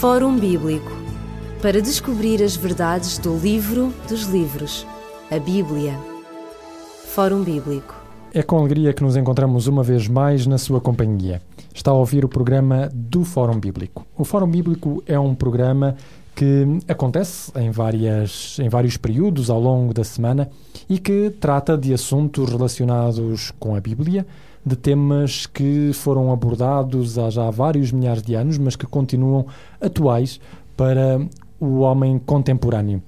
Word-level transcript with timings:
Fórum 0.00 0.36
Bíblico 0.36 0.90
para 1.62 1.80
descobrir 1.80 2.42
as 2.42 2.56
verdades 2.56 3.16
do 3.16 3.38
livro 3.38 3.94
dos 4.08 4.24
livros, 4.24 4.86
a 5.30 5.38
Bíblia. 5.38 5.98
Fórum 7.06 7.42
Bíblico. 7.42 7.94
É 8.34 8.42
com 8.42 8.58
alegria 8.58 8.92
que 8.92 9.02
nos 9.02 9.16
encontramos 9.16 9.66
uma 9.66 9.82
vez 9.82 10.06
mais 10.08 10.46
na 10.46 10.58
sua 10.58 10.80
companhia. 10.80 11.40
Está 11.72 11.92
a 11.92 11.94
ouvir 11.94 12.24
o 12.24 12.28
programa 12.28 12.90
do 12.92 13.24
Fórum 13.24 13.58
Bíblico. 13.58 14.04
O 14.18 14.24
Fórum 14.24 14.48
Bíblico 14.48 15.02
é 15.06 15.18
um 15.18 15.34
programa 15.34 15.96
que 16.34 16.66
acontece 16.88 17.52
em, 17.56 17.70
várias, 17.70 18.58
em 18.58 18.68
vários 18.68 18.96
períodos 18.96 19.48
ao 19.48 19.60
longo 19.60 19.94
da 19.94 20.04
semana 20.04 20.50
e 20.88 20.98
que 20.98 21.30
trata 21.40 21.78
de 21.78 21.94
assuntos 21.94 22.50
relacionados 22.50 23.52
com 23.58 23.74
a 23.74 23.80
Bíblia, 23.80 24.26
de 24.64 24.76
temas 24.76 25.46
que 25.46 25.92
foram 25.92 26.32
abordados 26.32 27.18
há 27.18 27.28
já 27.30 27.50
vários 27.50 27.92
milhares 27.92 28.22
de 28.22 28.34
anos, 28.34 28.58
mas 28.58 28.76
que 28.76 28.86
continuam 28.86 29.46
atuais 29.80 30.40
para 30.76 31.20
o 31.60 31.80
homem 31.80 32.18
contemporâneo. 32.18 33.02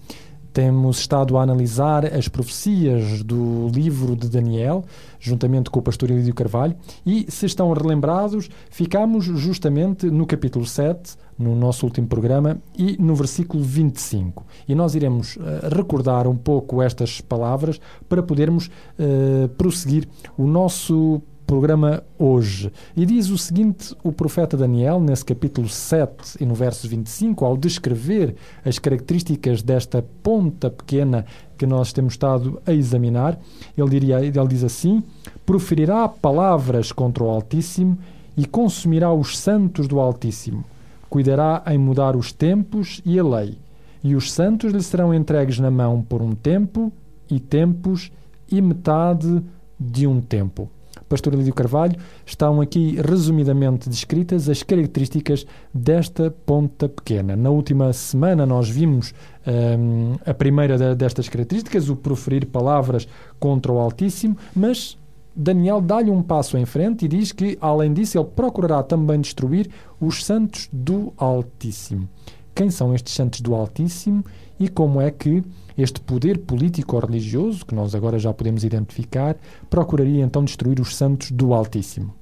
Temos 0.52 1.00
estado 1.00 1.36
a 1.36 1.42
analisar 1.42 2.06
as 2.06 2.28
profecias 2.28 3.22
do 3.22 3.68
livro 3.68 4.16
de 4.16 4.26
Daniel, 4.26 4.86
juntamente 5.20 5.68
com 5.68 5.80
o 5.80 5.82
pastor 5.82 6.10
Elídio 6.10 6.32
Carvalho, 6.32 6.74
e, 7.04 7.26
se 7.28 7.44
estão 7.44 7.70
relembrados, 7.74 8.48
ficamos 8.70 9.26
justamente 9.26 10.06
no 10.06 10.26
capítulo 10.26 10.64
7, 10.64 11.14
no 11.38 11.54
nosso 11.54 11.84
último 11.84 12.06
programa, 12.06 12.56
e 12.78 12.96
no 12.98 13.14
versículo 13.14 13.62
25. 13.62 14.46
E 14.66 14.74
nós 14.74 14.94
iremos 14.94 15.36
uh, 15.36 15.40
recordar 15.70 16.26
um 16.26 16.36
pouco 16.36 16.80
estas 16.80 17.20
palavras 17.20 17.78
para 18.08 18.22
podermos 18.22 18.68
uh, 18.98 19.48
prosseguir 19.58 20.08
o 20.38 20.46
nosso 20.46 21.20
programa 21.46 22.02
hoje. 22.18 22.72
E 22.96 23.06
diz 23.06 23.30
o 23.30 23.38
seguinte: 23.38 23.94
o 24.02 24.10
profeta 24.10 24.56
Daniel, 24.56 25.00
nesse 25.00 25.24
capítulo 25.24 25.68
7 25.68 26.38
e 26.40 26.44
no 26.44 26.54
verso 26.54 26.88
25, 26.88 27.44
ao 27.44 27.56
descrever 27.56 28.34
as 28.64 28.78
características 28.78 29.62
desta 29.62 30.04
ponta 30.22 30.68
pequena 30.68 31.24
que 31.56 31.66
nós 31.66 31.92
temos 31.92 32.14
estado 32.14 32.60
a 32.66 32.72
examinar, 32.72 33.38
ele, 33.76 33.88
diria, 33.88 34.20
ele 34.24 34.48
diz 34.48 34.64
assim: 34.64 35.02
proferirá 35.46 36.08
palavras 36.08 36.90
contra 36.92 37.22
o 37.22 37.30
Altíssimo 37.30 37.96
e 38.36 38.44
consumirá 38.44 39.12
os 39.12 39.38
santos 39.38 39.86
do 39.86 40.00
Altíssimo. 40.00 40.64
Cuidará 41.08 41.62
em 41.68 41.78
mudar 41.78 42.16
os 42.16 42.32
tempos 42.32 43.00
e 43.04 43.18
a 43.18 43.24
lei. 43.24 43.56
E 44.02 44.14
os 44.14 44.32
santos 44.32 44.72
lhe 44.72 44.82
serão 44.82 45.14
entregues 45.14 45.58
na 45.58 45.70
mão 45.70 46.02
por 46.02 46.20
um 46.20 46.32
tempo 46.32 46.92
e 47.30 47.40
tempos 47.40 48.10
e 48.50 48.60
metade 48.60 49.42
de 49.78 50.06
um 50.06 50.20
tempo. 50.20 50.68
Pastor 51.08 51.34
Lídio 51.34 51.54
Carvalho, 51.54 51.96
estão 52.24 52.60
aqui 52.60 52.96
resumidamente 53.00 53.88
descritas 53.88 54.48
as 54.48 54.62
características 54.62 55.46
desta 55.72 56.30
ponta 56.30 56.88
pequena. 56.88 57.36
Na 57.36 57.50
última 57.50 57.92
semana 57.92 58.44
nós 58.44 58.68
vimos 58.68 59.14
um, 59.46 60.16
a 60.26 60.34
primeira 60.34 60.94
destas 60.94 61.28
características, 61.28 61.88
o 61.88 61.96
proferir 61.96 62.46
palavras 62.46 63.06
contra 63.38 63.72
o 63.72 63.78
Altíssimo, 63.78 64.36
mas 64.54 64.98
Daniel 65.34 65.80
dá-lhe 65.80 66.10
um 66.10 66.22
passo 66.22 66.56
em 66.56 66.64
frente 66.64 67.04
e 67.04 67.08
diz 67.08 67.30
que, 67.30 67.58
além 67.60 67.92
disso, 67.92 68.18
ele 68.18 68.28
procurará 68.34 68.82
também 68.82 69.20
destruir 69.20 69.68
os 70.00 70.24
santos 70.24 70.68
do 70.72 71.12
Altíssimo. 71.16 72.08
Quem 72.54 72.70
são 72.70 72.94
estes 72.94 73.12
santos 73.12 73.42
do 73.42 73.54
Altíssimo 73.54 74.24
e 74.58 74.66
como 74.66 74.98
é 75.00 75.10
que 75.10 75.44
este 75.76 76.00
poder 76.00 76.38
político 76.38 76.96
ou 76.96 77.02
religioso, 77.02 77.64
que 77.64 77.74
nós 77.74 77.94
agora 77.94 78.18
já 78.18 78.32
podemos 78.32 78.64
identificar, 78.64 79.36
procuraria 79.68 80.24
então 80.24 80.44
destruir 80.44 80.80
os 80.80 80.94
santos 80.94 81.30
do 81.30 81.52
Altíssimo. 81.52 82.14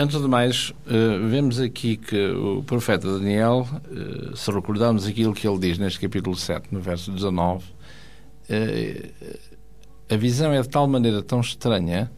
Antes 0.00 0.20
de 0.20 0.28
mais, 0.28 0.70
uh, 0.70 1.28
vemos 1.28 1.58
aqui 1.58 1.96
que 1.96 2.30
o 2.30 2.62
profeta 2.62 3.18
Daniel, 3.18 3.66
uh, 3.90 4.36
se 4.36 4.48
recordarmos 4.52 5.04
aquilo 5.04 5.34
que 5.34 5.48
ele 5.48 5.58
diz 5.58 5.76
neste 5.76 5.98
capítulo 5.98 6.36
7, 6.36 6.68
no 6.70 6.80
verso 6.80 7.10
19, 7.10 7.64
uh, 7.64 7.68
eh, 8.48 9.10
a 10.08 10.16
visão 10.16 10.52
é 10.52 10.62
de 10.62 10.68
tal 10.68 10.86
maneira 10.86 11.20
tão 11.20 11.40
estranha 11.40 12.08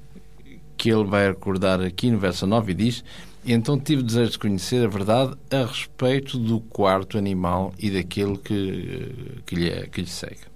que 0.77 0.91
ele 0.91 1.05
vai 1.05 1.29
recordar 1.29 1.81
aqui 1.81 2.11
no 2.11 2.19
verso 2.19 2.47
9 2.47 2.73
e 2.73 2.75
diz: 2.75 3.05
Então 3.47 3.81
tive 3.81 4.03
desejo 4.03 4.33
de 4.33 4.39
conhecer 4.39 4.85
a 4.85 4.89
verdade 4.89 5.35
a 5.51 5.65
respeito 5.65 6.39
do 6.39 6.61
quarto 6.61 7.17
animal 7.17 7.73
e 7.79 7.91
daquele 7.91 8.37
que, 8.37 9.43
que, 9.47 9.55
lhe, 9.55 9.87
que 9.89 10.03
lhe 10.03 10.07
segue. 10.07 10.50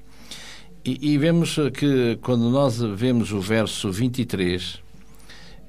E, 0.85 1.15
e, 1.15 1.17
vemos 1.19 1.57
que 1.73 2.19
quando 2.21 2.51
nós 2.51 2.79
vemos 2.79 3.33
o 3.33 3.41
verso 3.41 3.91
23 3.91 4.83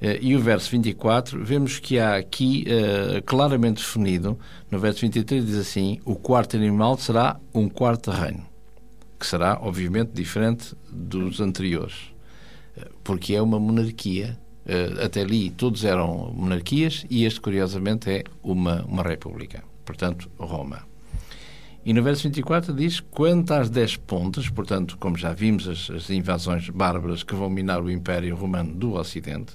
eh, 0.00 0.18
e 0.20 0.36
o 0.36 0.40
verso 0.40 0.70
24, 0.70 1.42
vemos 1.42 1.78
que 1.78 1.98
há 1.98 2.16
aqui 2.16 2.66
eh, 2.68 3.22
claramente 3.24 3.78
definido, 3.78 4.38
no 4.70 4.78
verso 4.78 5.00
23 5.00 5.46
diz 5.46 5.56
assim: 5.56 6.00
o 6.04 6.16
quarto 6.16 6.56
animal 6.56 6.98
será 6.98 7.40
um 7.54 7.66
quarto 7.66 8.10
reino, 8.10 8.44
que 9.18 9.26
será, 9.26 9.58
obviamente, 9.62 10.10
diferente 10.12 10.74
dos 10.90 11.40
anteriores, 11.40 12.12
eh, 12.76 12.86
porque 13.02 13.34
é 13.34 13.42
uma 13.42 13.58
monarquia. 13.58 14.38
Até 15.00 15.20
ali 15.20 15.50
todos 15.50 15.84
eram 15.84 16.32
monarquias 16.34 17.06
e 17.08 17.24
este, 17.24 17.40
curiosamente, 17.40 18.10
é 18.10 18.24
uma, 18.42 18.82
uma 18.82 19.04
república. 19.04 19.62
Portanto, 19.84 20.28
Roma. 20.36 20.95
E 21.86 21.92
no 21.92 22.02
verso 22.02 22.24
24 22.24 22.74
diz: 22.74 22.98
quanto 22.98 23.54
às 23.54 23.70
dez 23.70 23.96
pontas, 23.96 24.48
portanto, 24.48 24.98
como 24.98 25.16
já 25.16 25.32
vimos, 25.32 25.68
as, 25.68 25.88
as, 25.88 26.10
invasões 26.10 26.68
bárbaras 26.68 27.22
que 27.22 27.32
vão 27.32 27.48
minar 27.48 27.80
o 27.80 27.88
Império 27.88 28.34
Romano 28.34 28.74
do 28.74 28.94
Ocidente, 28.94 29.52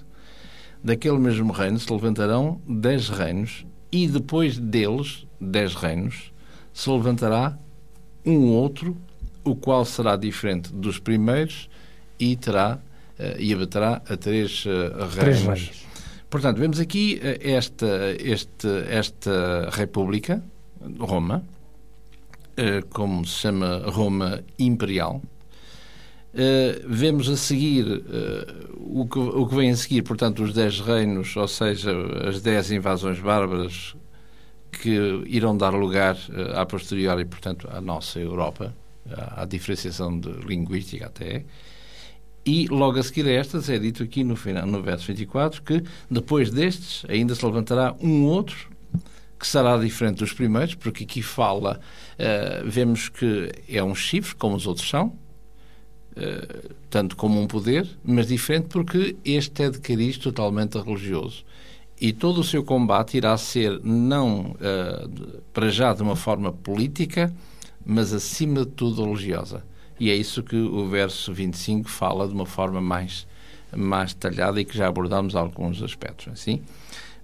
daquele 0.81 1.17
mesmo 1.17 1.51
reino 1.51 1.77
se 1.77 1.91
levantarão 1.91 2.61
dez 2.65 3.09
reinos, 3.09 3.65
e 3.91 4.07
depois 4.07 4.57
deles, 4.57 5.27
dez 5.41 5.75
reinos, 5.75 6.31
se 6.73 6.89
levantará 6.89 7.59
um 8.25 8.45
outro, 8.51 8.95
o 9.43 9.53
qual 9.53 9.83
será 9.83 10.15
diferente 10.15 10.71
dos 10.71 10.99
primeiros 10.99 11.69
e 12.17 12.37
terá 12.37 12.79
uh, 13.19 13.41
e 13.41 13.53
abaterá 13.53 14.01
a 14.07 14.15
três, 14.15 14.63
uh, 14.65 14.69
reinos. 15.19 15.43
três 15.43 15.85
Portanto, 16.29 16.59
vemos 16.59 16.79
aqui 16.79 17.19
uh, 17.21 17.45
esta, 17.45 18.15
este, 18.17 18.69
esta 18.87 19.69
República, 19.69 20.41
Roma, 20.97 21.43
eh, 21.43 21.60
como 22.89 23.25
se 23.25 23.39
chama 23.39 23.83
Roma 23.87 24.43
Imperial. 24.59 25.21
Uh, 26.33 26.87
vemos 26.87 27.27
a 27.27 27.35
seguir 27.35 27.85
uh, 27.85 29.01
o, 29.01 29.05
que, 29.05 29.53
vem 29.55 29.69
a 29.69 29.75
seguir, 29.75 30.01
portanto, 30.01 30.41
os 30.41 30.53
dez 30.53 30.79
reinos, 30.79 31.35
ou 31.35 31.47
seja, 31.47 31.91
as 32.25 32.41
dez 32.41 32.71
invasões 32.71 33.19
bárbaras 33.19 33.95
que 34.71 34.89
irão 35.27 35.57
dar 35.57 35.73
lugar 35.73 36.15
uh, 36.15 36.57
a 36.57 36.65
posteriori, 36.65 37.25
portanto, 37.25 37.67
à 37.69 37.81
nossa 37.81 38.17
Europa, 38.17 38.73
à, 39.09 39.41
à 39.41 39.45
diferenciação 39.45 40.17
de 40.17 40.31
linguística 40.47 41.07
até. 41.07 41.43
E 42.45 42.65
logo 42.69 42.97
a 42.97 43.03
seguir 43.03 43.27
a 43.27 43.31
estas 43.31 43.69
é 43.69 43.77
dito 43.77 44.01
aqui 44.01 44.23
no, 44.23 44.37
final, 44.37 44.65
no 44.65 44.81
verso 44.81 45.07
24 45.07 45.61
que 45.61 45.83
depois 46.09 46.49
destes 46.49 47.03
ainda 47.07 47.35
se 47.35 47.45
levantará 47.45 47.93
um 48.01 48.23
outro 48.23 48.70
que 49.41 49.47
será 49.47 49.75
diferente 49.75 50.19
dos 50.19 50.31
primeiros, 50.31 50.75
porque 50.75 51.03
aqui 51.03 51.23
fala, 51.23 51.79
uh, 52.13 52.69
vemos 52.69 53.09
que 53.09 53.51
é 53.67 53.83
um 53.83 53.95
chifre, 53.95 54.35
como 54.35 54.55
os 54.55 54.67
outros 54.67 54.87
são, 54.87 55.07
uh, 55.07 56.75
tanto 56.91 57.15
como 57.15 57.41
um 57.41 57.47
poder, 57.47 57.89
mas 58.03 58.27
diferente 58.27 58.67
porque 58.67 59.15
este 59.25 59.63
é 59.63 59.71
de 59.71 59.79
cariz 59.79 60.19
totalmente 60.19 60.77
religioso. 60.77 61.43
E 61.99 62.13
todo 62.13 62.41
o 62.41 62.43
seu 62.43 62.63
combate 62.63 63.17
irá 63.17 63.35
ser 63.35 63.79
não 63.83 64.51
uh, 64.51 65.41
para 65.51 65.69
já 65.69 65.91
de 65.91 66.03
uma 66.03 66.15
forma 66.15 66.53
política, 66.53 67.33
mas 67.83 68.13
acima 68.13 68.59
de 68.59 68.67
tudo 68.67 69.03
religiosa. 69.03 69.63
E 69.99 70.11
é 70.11 70.15
isso 70.15 70.43
que 70.43 70.55
o 70.55 70.87
verso 70.87 71.33
25 71.33 71.89
fala 71.89 72.27
de 72.27 72.33
uma 72.35 72.45
forma 72.45 72.79
mais, 72.79 73.27
mais 73.75 74.13
detalhada 74.13 74.61
e 74.61 74.65
que 74.65 74.77
já 74.77 74.87
abordámos 74.87 75.35
alguns 75.35 75.81
aspectos. 75.81 76.27
Assim? 76.27 76.61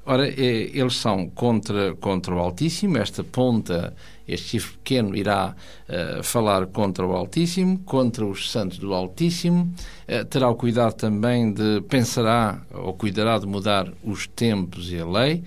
Ora, 0.09 0.25
eh, 0.25 0.72
eles 0.73 0.95
são 0.95 1.29
contra, 1.29 1.94
contra 1.95 2.34
o 2.34 2.40
Altíssimo, 2.40 2.97
esta 2.97 3.25
ponta, 3.25 3.93
este 4.26 4.52
chifre 4.52 4.78
pequeno 4.78 5.14
irá 5.14 5.53
uh, 5.90 6.23
falar 6.23 6.66
contra 6.67 7.05
o 7.05 7.11
Altíssimo, 7.11 7.79
contra 7.79 8.26
os 8.26 8.49
santos 8.49 8.78
do 8.78 8.93
Altíssimo, 8.93 9.64
uh, 10.08 10.23
terá 10.23 10.47
o 10.49 10.55
cuidado 10.55 10.93
também 10.93 11.52
de, 11.52 11.81
pensará 11.90 12.61
ou 12.73 12.93
cuidará 12.93 13.37
de 13.37 13.46
mudar 13.46 13.91
os 14.02 14.28
tempos 14.28 14.93
e 14.93 14.97
a 14.97 15.05
lei, 15.05 15.43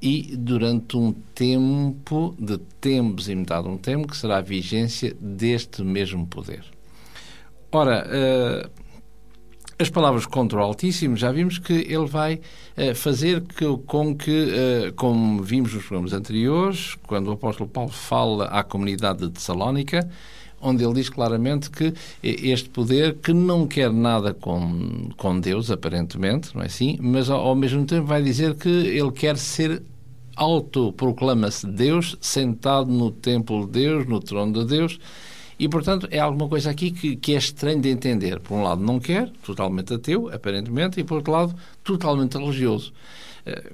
e 0.00 0.36
durante 0.36 0.96
um 0.96 1.10
tempo, 1.34 2.32
de 2.38 2.58
tempos 2.80 3.28
e 3.28 3.34
metade 3.34 3.66
um 3.66 3.76
tempo, 3.76 4.06
que 4.06 4.16
será 4.16 4.36
a 4.36 4.40
vigência 4.40 5.16
deste 5.20 5.82
mesmo 5.82 6.28
poder. 6.28 6.62
Ora, 7.72 8.06
uh, 8.06 8.85
as 9.78 9.90
palavras 9.90 10.24
contra 10.24 10.58
o 10.58 10.62
Altíssimo, 10.62 11.16
já 11.16 11.30
vimos 11.30 11.58
que 11.58 11.72
ele 11.72 12.06
vai 12.06 12.40
uh, 12.76 12.94
fazer 12.94 13.42
que, 13.42 13.64
com 13.86 14.16
que, 14.16 14.30
uh, 14.30 14.92
como 14.94 15.42
vimos 15.42 15.74
nos 15.74 15.84
programas 15.84 16.12
anteriores, 16.12 16.96
quando 17.06 17.28
o 17.28 17.32
apóstolo 17.32 17.68
Paulo 17.68 17.90
fala 17.90 18.46
à 18.46 18.64
comunidade 18.64 19.26
de 19.26 19.30
Tessalónica, 19.30 20.08
onde 20.60 20.82
ele 20.82 20.94
diz 20.94 21.10
claramente 21.10 21.70
que 21.70 21.92
este 22.22 22.68
poder, 22.70 23.16
que 23.16 23.32
não 23.32 23.66
quer 23.66 23.92
nada 23.92 24.32
com, 24.32 25.10
com 25.16 25.38
Deus, 25.38 25.70
aparentemente, 25.70 26.54
não 26.54 26.62
é 26.62 26.66
assim? 26.66 26.98
Mas 27.00 27.28
ao, 27.28 27.40
ao 27.40 27.54
mesmo 27.54 27.84
tempo 27.84 28.06
vai 28.06 28.22
dizer 28.22 28.54
que 28.54 28.68
ele 28.68 29.12
quer 29.12 29.36
ser 29.36 29.82
autoproclama-se 30.34 31.66
Deus, 31.66 32.16
sentado 32.20 32.90
no 32.90 33.10
templo 33.10 33.66
de 33.66 33.72
Deus, 33.72 34.06
no 34.06 34.20
trono 34.20 34.52
de 34.52 34.64
Deus, 34.64 34.98
e, 35.58 35.68
portanto, 35.68 36.06
é 36.10 36.18
alguma 36.18 36.48
coisa 36.48 36.70
aqui 36.70 36.90
que, 36.90 37.16
que 37.16 37.34
é 37.34 37.38
estranho 37.38 37.80
de 37.80 37.88
entender. 37.88 38.40
Por 38.40 38.54
um 38.54 38.62
lado, 38.62 38.82
não 38.82 38.98
quer, 38.98 39.30
totalmente 39.44 39.94
ateu, 39.94 40.28
aparentemente, 40.32 41.00
e, 41.00 41.04
por 41.04 41.16
outro 41.16 41.32
lado, 41.32 41.54
totalmente 41.82 42.36
religioso. 42.36 42.92
Eh, 43.44 43.72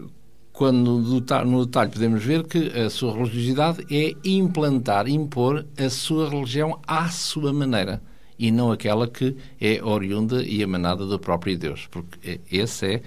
quando 0.52 0.99
no 1.44 1.64
detalhe 1.64 1.90
podemos 1.90 2.23
ver 2.23 2.44
que 2.44 2.69
a 2.79 2.90
sua 2.90 3.14
religiosidade 3.14 3.84
é 3.90 4.14
implantar, 4.25 5.08
impor 5.08 5.67
a 5.76 5.88
sua 5.88 6.29
religião 6.29 6.79
à 6.87 7.08
sua 7.08 7.52
maneira 7.52 8.02
e 8.38 8.50
não 8.50 8.70
aquela 8.70 9.08
que 9.08 9.37
é 9.61 9.82
oriunda 9.82 10.43
e 10.43 10.62
emanada 10.62 11.06
do 11.06 11.19
próprio 11.19 11.56
Deus, 11.56 11.88
porque 11.90 12.40
esse 12.50 12.94
é 12.94 13.02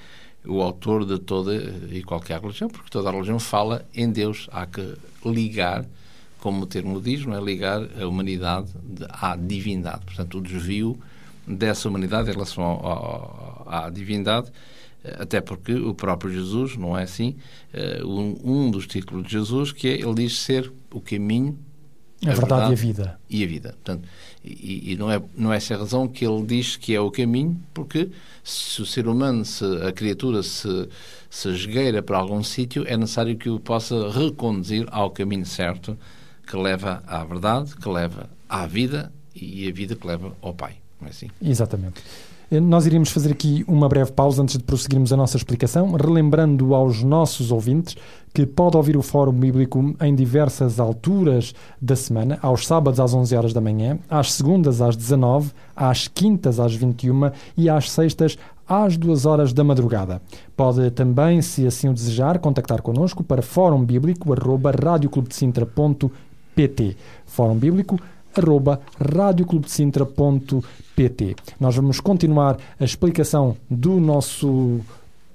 o 0.45 0.62
autor 0.62 1.06
de 1.06 1.19
toda 1.19 1.54
e 1.92 2.01
qualquer 2.04 2.39
religião, 2.39 2.69
porque 2.69 2.89
toda 2.89 3.10
a 3.10 3.12
religião 3.12 3.39
fala 3.39 3.86
em 3.94 4.10
Deus. 4.10 4.48
Há 4.51 4.66
que 4.66 4.94
ligar, 5.25 5.86
como 6.46 6.62
o 6.62 6.68
termo 6.68 7.02
diz, 7.02 7.26
não 7.26 7.36
é? 7.36 7.42
ligar 7.42 7.82
a 8.00 8.08
humanidade 8.08 8.70
à 9.10 9.36
divindade. 9.36 10.06
Portanto, 10.06 10.38
o 10.38 10.42
desvio 10.42 10.96
dessa 11.48 11.90
humanidade 11.90 12.30
em 12.30 12.34
relação 12.34 12.64
ao, 12.64 12.86
ao, 12.86 13.66
à 13.68 13.90
divindade, 13.90 14.52
até 15.18 15.42
porque 15.42 15.74
o 15.74 15.96
próprio 15.96 16.32
Jesus, 16.32 16.78
não 16.78 16.96
é 16.96 17.02
assim? 17.02 17.36
Eh, 17.74 18.04
um, 18.06 18.38
um 18.44 18.70
dos 18.70 18.86
títulos 18.86 19.24
de 19.26 19.32
Jesus, 19.32 19.72
que 19.72 19.88
é, 19.88 19.94
ele 19.94 20.14
diz 20.14 20.38
ser 20.38 20.72
o 20.94 21.02
caminho, 21.02 21.58
a, 22.24 22.30
a 22.30 22.36
verdade, 22.36 22.52
verdade, 22.52 22.70
e 22.70 22.74
a 22.74 22.76
vida. 22.76 23.20
E 23.28 23.44
a 23.44 23.48
vida. 23.48 23.70
Portanto, 23.70 24.08
e, 24.44 24.92
e, 24.92 24.96
não, 24.96 25.12
é, 25.12 25.20
não 25.36 25.52
é 25.52 25.58
essa 25.58 25.74
a 25.74 25.80
razão 25.80 26.08
que 26.08 26.24
ele 26.24 26.46
diz 26.46 26.76
que 26.76 26.94
é 26.94 27.02
o 27.02 27.10
caminho, 27.10 27.60
porque 27.74 28.12
se 28.44 28.84
o 28.84 28.86
ser 28.86 29.08
humano, 29.08 29.44
se 29.44 29.66
a 29.82 29.92
criatura 29.92 30.44
se, 30.44 30.90
se 31.28 31.50
esgueira 31.50 32.04
para 32.04 32.20
algum 32.20 32.44
sítio, 32.44 32.86
é 32.88 32.96
necessário 32.96 33.36
que 33.36 33.50
o 33.50 33.60
possa 33.60 34.12
reconduzir 34.12 34.88
ao 34.92 35.10
caminho 35.10 35.48
certo, 35.48 35.98
que 36.46 36.56
leva 36.56 37.04
à 37.08 37.24
verdade, 37.24 37.76
que 37.76 37.90
leva 37.90 38.30
à 38.48 38.66
vida 38.66 39.12
e 39.36 39.68
a 39.68 39.74
vida 39.74 39.96
que 39.96 40.08
leva 40.08 40.32
ao 40.42 40.54
Pai. 40.54 40.74
Não 41.00 41.08
é 41.08 41.12
assim? 41.12 41.30
Exatamente. 41.42 42.02
Eh, 42.50 42.60
nós 42.60 42.86
iríamos 42.86 43.10
fazer 43.10 43.32
aqui 43.32 43.66
uma 43.68 43.90
breve 43.90 44.12
pausa 44.12 44.42
antes 44.42 44.58
de 44.58 44.64
prosseguirmos 44.64 45.12
a 45.12 45.18
nossa 45.18 45.38
explicação, 45.38 45.92
relembrando 45.94 46.74
aos 46.76 47.04
nossos 47.04 47.52
ouvintes 47.52 47.96
que 48.34 48.46
pode 48.46 48.78
ouvir 48.78 48.98
o 48.98 49.02
Fórum 49.02 49.32
Bíblico 49.32 49.96
em 50.02 50.14
diversas 50.14 50.80
alturas 50.80 51.54
da 51.82 51.96
semana, 51.96 52.38
aos 52.42 52.68
sábados 52.68 53.00
às 53.00 53.14
11 53.14 53.36
horas 53.36 53.54
da 53.54 53.62
manhã, 53.62 53.98
às 54.10 54.34
segundas 54.34 54.82
às 54.82 54.96
19, 54.96 55.52
às 55.76 56.08
quintas 56.08 56.60
às 56.60 56.76
21 56.76 57.32
e 57.58 57.70
às 57.70 57.90
sextas 57.90 58.38
às 58.68 58.98
2 58.98 59.26
horas 59.26 59.54
da 59.54 59.64
madrugada. 59.64 60.22
Pode 60.56 60.90
também, 60.92 61.42
se 61.42 61.66
assim 61.66 61.88
o 61.88 61.94
desejar, 61.94 62.40
contactar 62.40 62.82
connosco 62.82 63.24
para 63.24 63.42
fórumbíblico.radioclubdecintra.pt 66.56 66.98
Fórum 67.25 67.56
Bíblico 67.56 68.00
arroba 68.34 68.80
radioclubdecintra.pt 69.00 71.36
Nós 71.60 71.75
vamos 71.75 72.00
continuar 72.00 72.57
a 72.80 72.84
explicação 72.84 73.56
do 73.69 74.00
nosso 74.00 74.80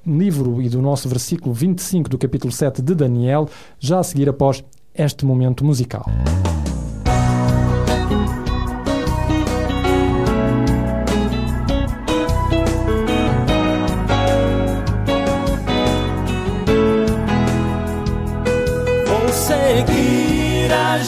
livro 0.06 0.62
e 0.62 0.68
do 0.68 0.82
nosso 0.82 1.08
versículo 1.08 1.54
25 1.54 2.08
do 2.08 2.18
capítulo 2.18 2.52
7 2.52 2.82
de 2.82 2.94
Daniel, 2.94 3.48
já 3.78 4.00
a 4.00 4.02
seguir 4.02 4.28
após 4.28 4.64
este 4.94 5.24
momento 5.24 5.64
musical. 5.64 6.04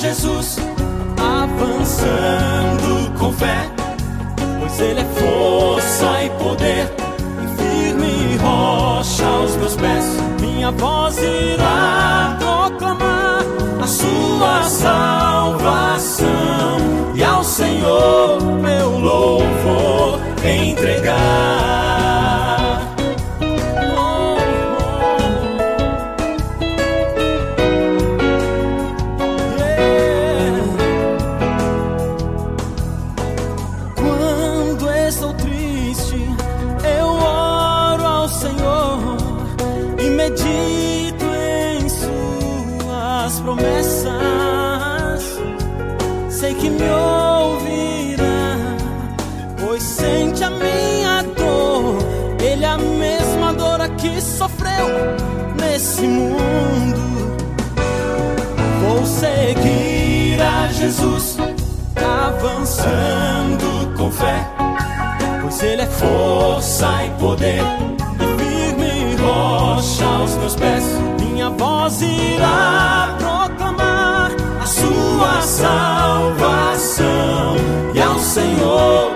Jesus, 0.02 0.56
avançando 1.16 3.18
com 3.18 3.32
fé, 3.32 3.70
pois 4.58 4.80
Ele 4.80 5.00
é 5.00 5.04
força 5.04 6.24
e 6.24 6.30
poder 6.42 7.02
rocha 8.42 9.24
aos 9.24 9.56
meus 9.56 9.76
pés, 9.76 10.04
minha 10.40 10.72
voz 10.72 11.16
irá 11.18 12.36
proclamar 12.38 13.42
a 13.80 13.86
sua 13.86 14.64
salvação 14.64 16.26
e 17.14 17.22
ao 17.22 17.44
Senhor 17.44 18.42
meu 18.42 18.98
louvor 18.98 20.18
entregar. 20.44 22.41
Jesus, 60.82 61.38
avançando 61.94 63.94
com 63.96 64.10
fé, 64.10 64.44
pois 65.40 65.62
Ele 65.62 65.82
é 65.82 65.86
força 65.86 67.04
e 67.04 67.10
poder, 67.20 67.62
e 68.18 68.42
firme 68.42 69.14
rocha 69.14 70.04
aos 70.04 70.34
meus 70.38 70.56
pés. 70.56 70.82
Minha 71.20 71.50
voz 71.50 72.02
irá 72.02 73.16
proclamar 73.16 74.32
a 74.60 74.66
Sua 74.66 75.40
salvação, 75.42 77.04
e 77.94 78.02
ao 78.02 78.18
Senhor 78.18 79.11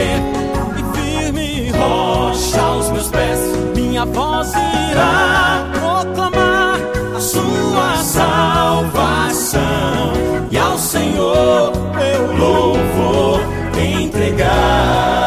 e 0.00 0.82
firme 0.96 1.70
rocha 1.70 2.60
aos 2.60 2.90
meus 2.90 3.08
pés. 3.08 3.38
Minha 3.74 4.04
voz 4.04 4.52
irá 4.90 5.70
proclamar 5.72 6.78
a 7.16 7.20
sua 7.20 7.96
salvação 8.02 9.58
e 10.50 10.58
ao 10.58 10.78
Senhor 10.78 11.72
eu 12.00 12.36
louvor 12.36 13.40
entregar. 13.76 15.17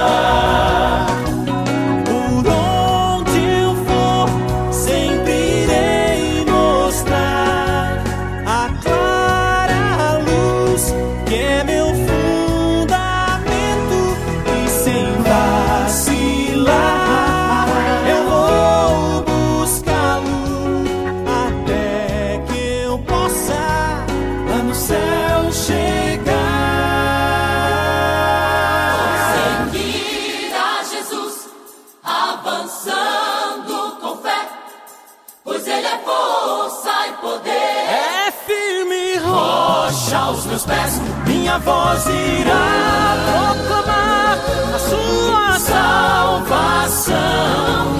Pois 35.62 35.68
Ele 35.68 35.88
é 35.88 35.98
força 36.00 37.08
e 37.08 37.13
poder. 37.22 37.51
É 37.51 38.32
firme 38.46 39.18
rocha 39.18 40.18
aos 40.18 40.46
meus 40.46 40.65
pés, 40.65 41.00
minha 41.25 41.60
voz 41.60 42.06
irá 42.08 43.15
proclamar 43.32 44.39
a 44.74 44.80
sua 44.80 45.60
salvação 45.60 47.13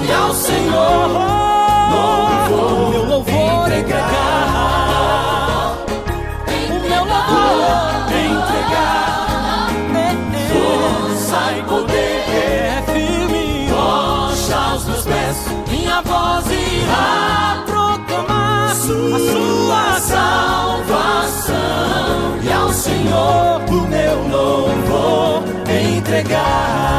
e 0.04 0.12
ao 0.12 0.34
Senhor 0.34 1.51
sua 19.30 20.00
salvação 20.00 21.54
e 22.42 22.52
ao 22.52 22.72
Senhor 22.72 23.62
o 23.68 23.88
meu 23.88 24.28
louvor 24.28 25.42
entregar. 25.68 26.92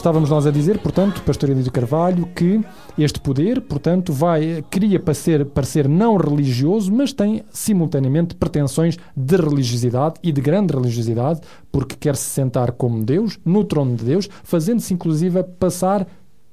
Estávamos 0.00 0.30
nós 0.30 0.46
a 0.46 0.50
dizer, 0.50 0.78
portanto, 0.78 1.22
Pastor 1.24 1.50
Edito 1.50 1.70
Carvalho, 1.70 2.24
que 2.34 2.58
este 2.96 3.20
poder, 3.20 3.60
portanto, 3.60 4.14
vai, 4.14 4.64
queria 4.70 4.98
parecer, 4.98 5.44
parecer 5.44 5.86
não 5.86 6.16
religioso, 6.16 6.90
mas 6.90 7.12
tem 7.12 7.44
simultaneamente 7.50 8.34
pretensões 8.34 8.96
de 9.14 9.36
religiosidade 9.36 10.14
e 10.22 10.32
de 10.32 10.40
grande 10.40 10.72
religiosidade, 10.72 11.42
porque 11.70 11.96
quer 11.96 12.16
se 12.16 12.30
sentar 12.30 12.72
como 12.72 13.04
Deus, 13.04 13.38
no 13.44 13.62
trono 13.62 13.94
de 13.94 14.02
Deus, 14.02 14.26
fazendo-se 14.42 14.94
inclusive 14.94 15.42
passar 15.58 16.06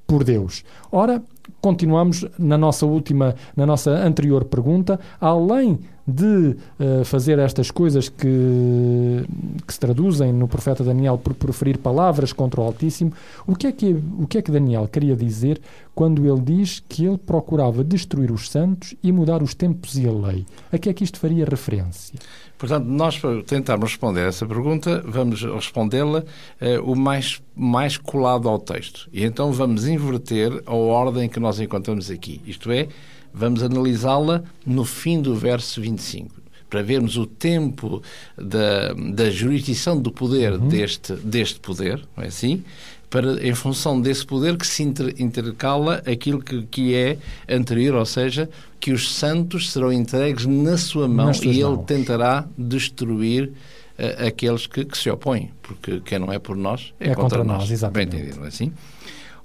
por 0.06 0.26
Deus. 0.26 0.66
Ora, 0.92 1.24
continuamos 1.62 2.26
na 2.38 2.58
nossa 2.58 2.86
última, 2.86 3.36
na 3.56 3.66
nossa 3.66 3.92
anterior 3.92 4.46
pergunta, 4.46 5.00
além 5.20 5.80
de 6.08 6.56
eh, 6.80 7.04
fazer 7.04 7.38
estas 7.38 7.70
coisas 7.70 8.08
que, 8.08 9.26
que 9.68 9.74
se 9.74 9.80
traduzem 9.80 10.32
no 10.32 10.48
profeta 10.48 10.82
Daniel 10.82 11.18
por 11.18 11.34
proferir 11.34 11.78
palavras 11.78 12.32
contra 12.32 12.62
o 12.62 12.64
Altíssimo, 12.64 13.12
o 13.46 13.54
que, 13.54 13.68
é 13.68 13.72
que, 13.74 13.94
o 14.18 14.26
que 14.26 14.38
é 14.38 14.42
que 14.42 14.50
Daniel 14.50 14.88
queria 14.88 15.18
dizer 15.18 15.60
quando 15.94 16.26
ele 16.26 16.40
diz 16.40 16.82
que 16.88 17.06
ele 17.06 17.18
procurava 17.18 17.84
destruir 17.84 18.32
os 18.32 18.50
santos 18.50 18.96
e 19.04 19.12
mudar 19.12 19.44
os 19.44 19.54
tempos 19.54 19.98
e 19.98 20.08
a 20.08 20.12
lei? 20.12 20.46
A 20.72 20.78
que 20.78 20.90
é 20.90 20.94
que 20.94 21.04
isto 21.04 21.20
faria 21.20 21.44
referência? 21.44 22.18
Portanto, 22.58 22.86
nós 22.86 23.20
para 23.20 23.44
tentarmos 23.44 23.92
responder 23.92 24.28
essa 24.28 24.46
pergunta, 24.46 25.04
vamos 25.06 25.44
respondê-la 25.44 26.24
eh, 26.60 26.80
o 26.80 26.96
mais, 26.96 27.42
mais 27.56 27.98
colado 27.98 28.50
ao 28.50 28.58
texto. 28.58 29.08
E 29.14 29.24
então 29.24 29.52
vamos 29.52 29.88
inverter 29.88 30.64
a 30.66 30.74
ordem 30.74 31.30
que 31.30 31.37
nós 31.40 31.60
encontramos 31.60 32.10
aqui. 32.10 32.42
Isto 32.46 32.72
é, 32.72 32.88
vamos 33.34 33.62
analisá-la 33.64 34.44
no 34.66 34.84
fim 34.86 35.22
do 35.22 35.36
verso 35.36 35.82
25 35.82 36.48
para 36.70 36.84
vermos 36.84 37.16
o 37.18 37.26
tempo 37.26 38.02
da, 38.38 38.94
da 38.94 39.30
jurisdição 39.30 39.98
do 40.00 40.12
poder 40.12 40.58
deste, 40.58 41.14
deste 41.14 41.60
poder, 41.62 42.04
não 42.16 42.24
é 42.24 42.28
assim? 42.28 42.64
Para, 43.10 43.42
em 43.48 43.56
função 43.56 44.02
desse 44.02 44.26
poder 44.26 44.58
que 44.58 44.68
se 44.68 44.84
inter, 44.84 45.16
intercala 45.18 46.04
aquilo 46.06 46.42
que, 46.42 46.64
que 46.64 46.94
é 46.94 47.18
anterior, 47.48 47.96
ou 47.96 48.06
seja, 48.06 48.50
que 48.82 48.92
os 48.92 49.16
santos 49.16 49.72
serão 49.72 49.94
entregues 49.94 50.46
na 50.46 50.76
sua 50.78 51.08
mão 51.08 51.32
e 51.42 51.48
ele 51.48 51.64
mãos. 51.64 51.86
tentará 51.86 52.46
destruir 52.58 53.54
eh, 53.98 54.28
aqueles 54.28 54.68
que, 54.68 54.84
que 54.84 54.98
se 54.98 55.10
opõem, 55.10 55.52
porque 55.62 56.02
quem 56.02 56.20
não 56.20 56.34
é 56.34 56.38
por 56.38 56.58
nós 56.58 56.94
é, 57.00 57.12
É 57.12 57.16
contra, 57.16 57.38
contra 57.38 57.44
nós. 57.46 57.60
nós, 57.60 57.72
exatamente. 57.72 58.10
Bem 58.10 58.20
entendido, 58.20 58.40
não 58.40 58.46
é 58.46 58.50
assim? 58.50 58.74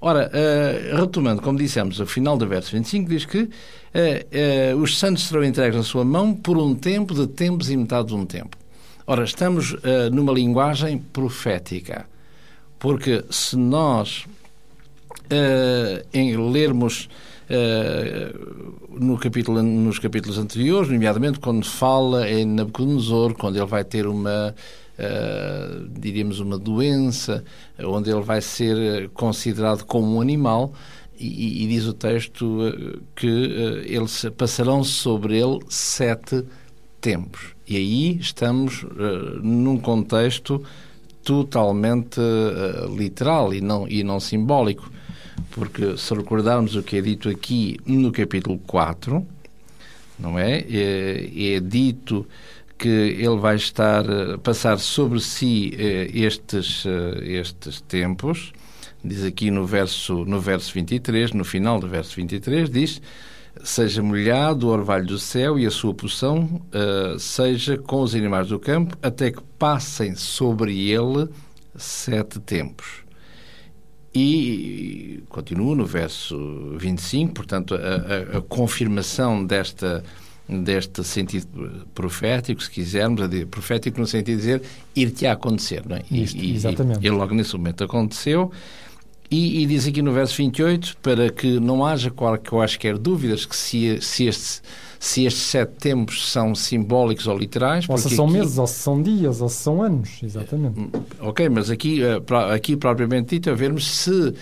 Ora, 0.04 0.28
eh, 0.32 0.92
retomando, 0.96 1.40
como 1.40 1.56
dissemos, 1.56 2.00
o 2.00 2.06
final 2.06 2.36
do 2.36 2.44
verso 2.44 2.72
25 2.72 3.08
diz 3.08 3.24
que 3.24 3.48
eh, 3.94 4.74
os 4.76 4.98
santos 4.98 5.28
serão 5.28 5.44
entregues 5.44 5.76
na 5.76 5.84
sua 5.84 6.04
mão 6.04 6.34
por 6.34 6.58
um 6.58 6.74
tempo 6.74 7.14
de 7.14 7.28
tempos 7.28 7.70
e 7.70 7.76
metade 7.76 8.08
de 8.08 8.14
um 8.14 8.26
tempo. 8.26 8.56
Ora, 9.06 9.22
estamos 9.22 9.76
numa 10.12 10.32
linguagem 10.32 10.98
profética, 10.98 12.06
porque 12.78 13.24
se 13.30 13.56
nós 13.56 14.26
em 16.12 16.36
lermos 16.50 17.08
eh, 17.54 18.32
no 18.88 19.18
capítulo, 19.18 19.62
nos 19.62 19.98
capítulos 19.98 20.38
anteriores, 20.38 20.88
nomeadamente 20.88 21.38
quando 21.38 21.66
fala 21.66 22.26
em 22.30 22.46
Nabucodonosor, 22.46 23.34
quando 23.34 23.56
ele 23.56 23.66
vai 23.66 23.84
ter 23.84 24.06
uma, 24.06 24.54
eh, 25.02 25.80
diríamos, 25.98 26.40
uma 26.40 26.58
doença, 26.58 27.44
onde 27.78 28.10
ele 28.10 28.22
vai 28.22 28.40
ser 28.40 28.76
eh, 28.76 29.10
considerado 29.12 29.84
como 29.84 30.16
um 30.16 30.20
animal, 30.20 30.72
e, 31.18 31.64
e 31.64 31.66
diz 31.68 31.86
o 31.86 31.92
texto 31.92 32.58
eh, 32.66 32.98
que 33.14 33.26
eles 33.86 34.26
passarão 34.36 34.82
sobre 34.84 35.38
ele 35.38 35.58
sete 35.68 36.44
tempos. 37.00 37.54
E 37.66 37.76
aí 37.76 38.18
estamos 38.18 38.84
num 39.42 39.78
contexto 39.78 40.62
totalmente 41.24 42.20
eh, 42.20 42.86
literal 42.96 43.54
e 43.54 43.60
não, 43.60 43.88
e 43.88 44.02
não 44.02 44.20
simbólico. 44.20 44.90
Porque 45.50 45.96
se 45.96 46.14
recordarmos 46.14 46.76
o 46.76 46.82
que 46.82 46.96
é 46.96 47.00
dito 47.00 47.28
aqui 47.28 47.78
no 47.86 48.10
capítulo 48.10 48.58
4, 48.66 49.26
não 50.18 50.38
é? 50.38 50.64
É, 50.68 51.54
é 51.54 51.60
dito 51.60 52.26
que 52.82 52.88
ele 52.88 53.36
vai 53.38 53.56
estar 53.56 54.04
a 54.10 54.38
passar 54.38 54.78
sobre 54.78 55.20
si 55.20 55.72
eh, 55.78 56.10
estes, 56.12 56.84
eh, 56.86 57.38
estes 57.40 57.80
tempos. 57.82 58.52
Diz 59.04 59.24
aqui 59.24 59.50
no 59.50 59.66
verso, 59.66 60.24
no 60.24 60.40
verso 60.40 60.72
23, 60.74 61.32
no 61.32 61.44
final 61.44 61.78
do 61.80 61.88
verso 61.88 62.14
23, 62.16 62.70
diz 62.70 63.00
seja 63.62 64.02
molhado 64.02 64.66
o 64.68 64.70
orvalho 64.70 65.06
do 65.06 65.18
céu 65.18 65.58
e 65.58 65.66
a 65.66 65.70
sua 65.70 65.92
poção 65.94 66.62
eh, 66.72 67.16
seja 67.18 67.76
com 67.76 68.00
os 68.02 68.14
animais 68.14 68.48
do 68.48 68.58
campo, 68.58 68.96
até 69.02 69.30
que 69.30 69.42
passem 69.58 70.14
sobre 70.16 70.90
ele 70.90 71.28
sete 71.76 72.40
tempos. 72.40 73.02
E 74.14 75.22
continua 75.30 75.74
no 75.74 75.86
verso 75.86 76.36
25, 76.78 77.32
portanto, 77.32 77.74
a, 77.74 77.78
a- 77.78 78.38
a 78.38 78.42
confirmação 78.42 79.44
desta, 79.44 80.04
deste 80.48 81.02
sentido 81.04 81.86
profético, 81.94 82.62
se 82.62 82.70
quisermos, 82.70 83.20
profético 83.50 84.00
no 84.00 84.06
sentido 84.06 84.36
de 84.36 84.42
dizer 84.42 84.62
ir-te 84.94 85.26
a 85.26 85.32
acontecer, 85.32 85.82
não 85.88 85.96
é? 85.96 86.02
E- 86.10 86.22
Isto, 86.22 86.36
e, 86.38 86.54
exatamente. 86.54 87.06
E, 87.06 87.10
logo 87.10 87.34
nesse 87.34 87.56
momento 87.56 87.84
aconteceu. 87.84 88.50
E, 89.30 89.62
e 89.62 89.66
diz 89.66 89.86
aqui 89.86 90.02
no 90.02 90.12
verso 90.12 90.36
28, 90.36 90.96
para 91.00 91.30
que 91.30 91.58
não 91.58 91.86
haja 91.86 92.10
quaisquer 92.10 92.98
dúvidas 92.98 93.46
que 93.46 93.56
se, 93.56 93.98
se, 94.02 94.26
este, 94.26 94.60
se 95.04 95.24
estes 95.24 95.42
sete 95.42 95.72
tempos 95.80 96.30
são 96.30 96.54
simbólicos 96.54 97.26
ou 97.26 97.36
literais. 97.36 97.86
Ou 97.88 97.98
se 97.98 98.08
são 98.14 98.26
aqui- 98.26 98.34
meses, 98.34 98.56
ou 98.56 98.66
se 98.68 98.74
são 98.78 99.02
dias, 99.02 99.40
ou 99.40 99.48
se 99.48 99.56
são 99.56 99.82
anos, 99.82 100.10
exatamente. 100.22 100.78
Ok, 101.18 101.48
mas 101.48 101.70
aqui, 101.70 102.00
eh, 102.04 102.20
aqui 102.54 102.76
propriamente 102.76 103.30
dito, 103.34 103.50
a 103.50 103.52
vermos 103.52 103.84
se 103.84 104.32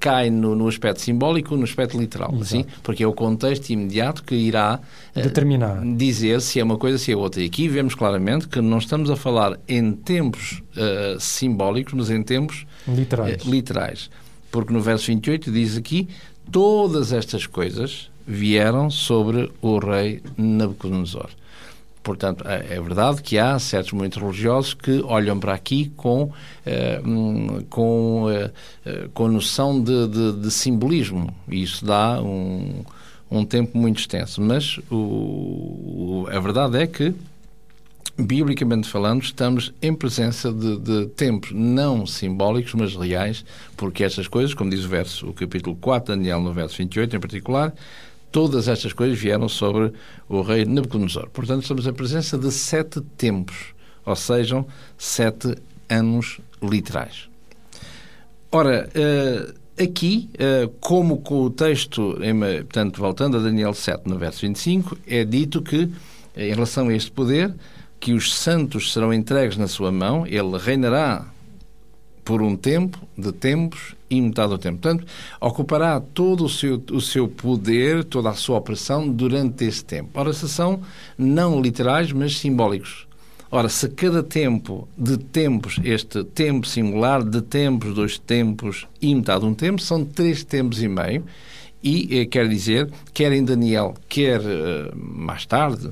cai 0.00 0.28
no, 0.28 0.56
no 0.56 0.66
aspecto 0.66 1.00
simbólico 1.02 1.52
ou 1.52 1.58
no 1.58 1.62
aspecto 1.62 1.96
literal, 1.96 2.30
Exato. 2.30 2.42
assim, 2.42 2.64
porque 2.82 3.04
é 3.04 3.06
o 3.06 3.12
contexto 3.12 3.70
imediato 3.70 4.24
que 4.24 4.34
irá 4.34 4.80
eh, 5.14 5.22
Determinar. 5.22 5.82
dizer 5.96 6.40
se 6.40 6.58
é 6.58 6.64
uma 6.64 6.76
coisa, 6.76 6.98
se 6.98 7.12
é 7.12 7.16
outra. 7.16 7.40
E 7.40 7.46
aqui 7.46 7.68
vemos 7.68 7.94
claramente 7.94 8.48
que 8.48 8.60
não 8.60 8.78
estamos 8.78 9.10
a 9.10 9.14
falar 9.14 9.56
em 9.68 9.92
tempos 9.92 10.64
eh, 10.76 11.16
simbólicos, 11.20 11.94
mas 11.94 12.10
em 12.10 12.24
tempos 12.24 12.66
Literais. 12.88 13.34
eh, 13.46 13.48
literais. 13.48 14.10
Porque 14.50 14.72
no 14.72 14.80
verso 14.80 15.06
28 15.06 15.52
diz 15.52 15.76
aqui: 15.76 16.08
todas 16.50 17.12
estas 17.12 17.46
coisas 17.46 18.10
vieram 18.28 18.90
sobre 18.90 19.50
o 19.62 19.78
rei 19.78 20.22
Nabucodonosor. 20.36 21.30
Portanto, 22.02 22.44
é 22.46 22.76
é 22.76 22.80
verdade 22.80 23.22
que 23.22 23.38
há 23.38 23.58
certos 23.58 23.92
momentos 23.92 24.20
religiosos 24.22 24.72
que 24.74 25.02
olham 25.02 25.38
para 25.38 25.52
aqui 25.52 25.90
com, 25.96 26.30
eh, 26.64 27.00
hum, 27.04 27.64
com, 27.68 28.26
eh, 28.30 28.50
eh, 28.86 29.08
com 29.12 29.28
noção 29.28 29.82
de, 29.82 30.06
de- 30.08 30.32
de 30.40 30.50
simbolismo. 30.50 31.34
E 31.48 31.62
isso 31.62 31.84
dá 31.84 32.20
um, 32.22 32.82
um 33.30 33.44
tempo 33.44 33.76
muito 33.76 33.98
extenso. 34.00 34.40
Mas 34.40 34.78
o, 34.90 34.94
o- 34.96 36.26
a 36.30 36.38
verdade 36.40 36.78
é 36.78 36.86
que 36.86 37.14
biblicamente 38.18 38.88
falando, 38.88 39.22
estamos 39.22 39.72
em 39.80 39.94
presença 39.94 40.52
de, 40.52 40.76
de 40.78 41.06
tempos 41.08 41.50
não 41.52 42.04
simbólicos, 42.06 42.74
mas 42.74 42.96
reais, 42.96 43.44
porque 43.76 44.02
estas 44.02 44.26
coisas, 44.26 44.54
como 44.54 44.70
diz 44.70 44.84
o 44.84 44.88
verso, 44.88 45.28
o 45.28 45.32
capítulo 45.32 45.76
4 45.76 46.12
de 46.14 46.18
Daniel, 46.18 46.40
no 46.40 46.52
verso 46.52 46.76
28 46.78 47.14
em 47.16 47.20
particular, 47.20 47.72
todas 48.30 48.68
estas 48.68 48.92
coisas 48.92 49.18
vieram 49.18 49.48
sobre 49.48 49.92
o 50.28 50.42
rei 50.42 50.64
Nabucodonosor. 50.64 51.28
Portanto, 51.30 51.62
estamos 51.62 51.86
em 51.86 51.92
presença 51.92 52.36
de 52.36 52.50
sete 52.50 53.00
tempos, 53.16 53.74
ou 54.04 54.16
sejam, 54.16 54.66
sete 54.96 55.54
anos 55.88 56.40
literais. 56.62 57.28
Ora, 58.50 58.88
uh, 58.88 59.82
aqui, 59.82 60.30
uh, 60.34 60.68
como 60.80 61.18
com 61.18 61.42
o 61.42 61.50
texto, 61.50 62.16
portanto, 62.62 62.98
voltando 62.98 63.36
a 63.36 63.40
Daniel 63.40 63.74
7, 63.74 64.02
no 64.06 64.18
verso 64.18 64.40
25, 64.42 64.96
é 65.06 65.24
dito 65.24 65.60
que, 65.62 65.90
em 66.36 66.54
relação 66.54 66.88
a 66.88 66.94
este 66.94 67.10
poder, 67.10 67.54
que 68.00 68.12
os 68.12 68.34
santos 68.34 68.92
serão 68.92 69.12
entregues 69.12 69.56
na 69.56 69.66
sua 69.66 69.90
mão, 69.90 70.26
ele 70.26 70.56
reinará 70.56 71.26
por 72.24 72.42
um 72.42 72.56
tempo, 72.56 72.98
de 73.16 73.32
tempos 73.32 73.96
e 74.10 74.20
metade 74.20 74.50
do 74.50 74.58
tempo. 74.58 74.78
Portanto, 74.78 75.06
ocupará 75.40 76.00
todo 76.00 76.44
o 76.44 76.48
seu, 76.48 76.82
o 76.92 77.00
seu 77.00 77.28
poder, 77.28 78.04
toda 78.04 78.30
a 78.30 78.34
sua 78.34 78.58
opressão 78.58 79.08
durante 79.08 79.64
esse 79.64 79.84
tempo. 79.84 80.10
Ora, 80.14 80.32
se 80.32 80.48
são 80.48 80.80
não 81.16 81.60
literais, 81.60 82.12
mas 82.12 82.38
simbólicos. 82.38 83.06
Ora, 83.50 83.70
se 83.70 83.88
cada 83.88 84.22
tempo 84.22 84.86
de 84.96 85.16
tempos, 85.16 85.80
este 85.82 86.22
tempo 86.22 86.66
singular, 86.66 87.22
de 87.22 87.40
tempos, 87.40 87.94
dois 87.94 88.18
tempos 88.18 88.86
e 89.00 89.14
metade 89.14 89.40
de 89.40 89.46
um 89.46 89.54
tempo, 89.54 89.80
são 89.80 90.04
três 90.04 90.44
tempos 90.44 90.82
e 90.82 90.88
meio, 90.88 91.24
e 91.82 92.18
eh, 92.18 92.26
quer 92.26 92.46
dizer, 92.46 92.90
quer 93.14 93.32
em 93.32 93.42
Daniel, 93.42 93.94
quer 94.06 94.42
eh, 94.42 94.90
mais 94.94 95.46
tarde, 95.46 95.90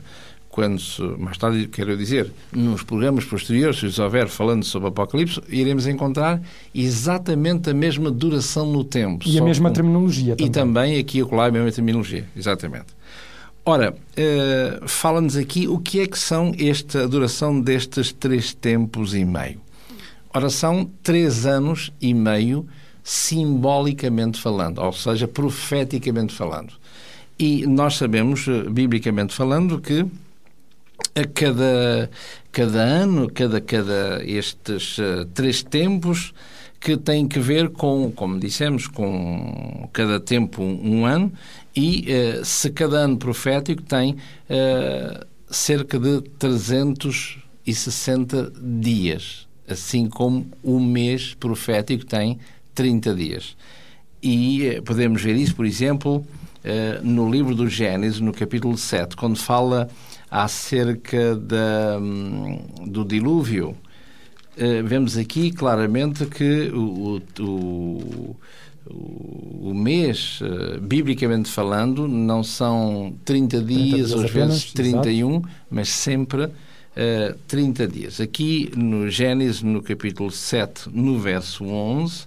quando 0.56 0.80
mais 1.18 1.36
tarde, 1.36 1.68
quero 1.68 1.94
dizer, 1.98 2.32
nos 2.50 2.82
programas 2.82 3.26
posteriores, 3.26 3.78
se 3.78 4.00
houver 4.00 4.26
falando 4.26 4.64
sobre 4.64 4.88
Apocalipse, 4.88 5.38
iremos 5.50 5.86
encontrar 5.86 6.40
exatamente 6.74 7.68
a 7.68 7.74
mesma 7.74 8.10
duração 8.10 8.64
no 8.72 8.82
tempo. 8.82 9.28
E 9.28 9.38
a 9.38 9.44
mesma 9.44 9.68
com... 9.68 9.74
terminologia 9.74 10.34
também. 10.34 10.46
E 10.46 10.50
também 10.50 10.98
aqui 10.98 11.18
e 11.18 11.20
acolá 11.20 11.48
a 11.48 11.50
mesma 11.50 11.70
terminologia, 11.70 12.24
exatamente. 12.34 12.86
Ora, 13.66 13.92
uh, 13.92 14.88
fala-nos 14.88 15.36
aqui 15.36 15.68
o 15.68 15.78
que 15.78 16.00
é 16.00 16.06
que 16.06 16.18
são 16.18 16.54
esta 16.58 17.06
duração 17.06 17.60
destes 17.60 18.10
três 18.10 18.54
tempos 18.54 19.12
e 19.14 19.26
meio. 19.26 19.60
Ora, 20.32 20.48
são 20.48 20.90
três 21.02 21.44
anos 21.44 21.92
e 22.00 22.14
meio 22.14 22.66
simbolicamente 23.04 24.40
falando, 24.40 24.78
ou 24.78 24.92
seja, 24.94 25.28
profeticamente 25.28 26.32
falando. 26.32 26.72
E 27.38 27.66
nós 27.66 27.96
sabemos, 27.96 28.48
eh, 28.48 28.62
biblicamente 28.70 29.34
falando, 29.34 29.78
que 29.78 30.06
a 31.16 31.24
cada, 31.24 32.08
cada 32.52 32.82
ano, 32.82 33.28
cada, 33.32 33.58
cada 33.58 34.22
estes 34.22 34.98
uh, 34.98 35.24
três 35.32 35.62
tempos, 35.62 36.34
que 36.78 36.94
têm 36.94 37.26
que 37.26 37.40
ver 37.40 37.70
com, 37.70 38.12
como 38.14 38.38
dissemos, 38.38 38.86
com 38.86 39.88
cada 39.94 40.20
tempo 40.20 40.62
um, 40.62 40.98
um 40.98 41.06
ano, 41.06 41.32
e 41.74 42.04
uh, 42.12 42.44
se 42.44 42.70
cada 42.70 42.98
ano 42.98 43.16
profético 43.16 43.82
tem 43.82 44.12
uh, 44.12 45.26
cerca 45.48 45.98
de 45.98 46.20
360 46.38 48.52
dias, 48.60 49.48
assim 49.66 50.10
como 50.10 50.46
o 50.62 50.78
mês 50.78 51.32
profético 51.32 52.04
tem 52.04 52.38
30 52.74 53.14
dias. 53.14 53.56
E 54.22 54.82
podemos 54.84 55.22
ver 55.22 55.36
isso, 55.36 55.56
por 55.56 55.64
exemplo, 55.64 56.22
no 57.02 57.30
livro 57.30 57.54
do 57.54 57.68
Gênesis, 57.68 58.18
no 58.18 58.32
capítulo 58.32 58.76
7, 58.76 59.14
quando 59.14 59.36
fala 59.36 59.88
acerca 60.30 61.36
da, 61.36 61.98
um, 62.00 62.58
do 62.86 63.04
dilúvio. 63.04 63.76
vemos 64.84 65.16
aqui 65.16 65.50
claramente 65.50 66.26
que 66.26 66.70
o, 66.74 67.20
o 67.40 68.36
o 68.88 69.74
mês, 69.74 70.40
uh, 70.40 70.80
biblicamente 70.80 71.50
falando, 71.50 72.06
não 72.06 72.42
são 72.44 73.14
30 73.24 73.60
dias, 73.62 74.12
ou 74.12 74.24
às 74.24 74.30
vezes 74.30 74.72
31, 74.72 75.30
exato. 75.30 75.48
mas 75.68 75.88
sempre 75.88 76.44
uh, 76.44 76.52
eh, 76.94 77.34
30 77.48 77.88
dias. 77.88 78.20
Aqui 78.20 78.70
no 78.76 79.10
Gênesis, 79.10 79.62
no 79.62 79.82
capítulo 79.82 80.30
7, 80.30 80.88
no 80.92 81.18
verso 81.18 81.64
11, 81.64 82.26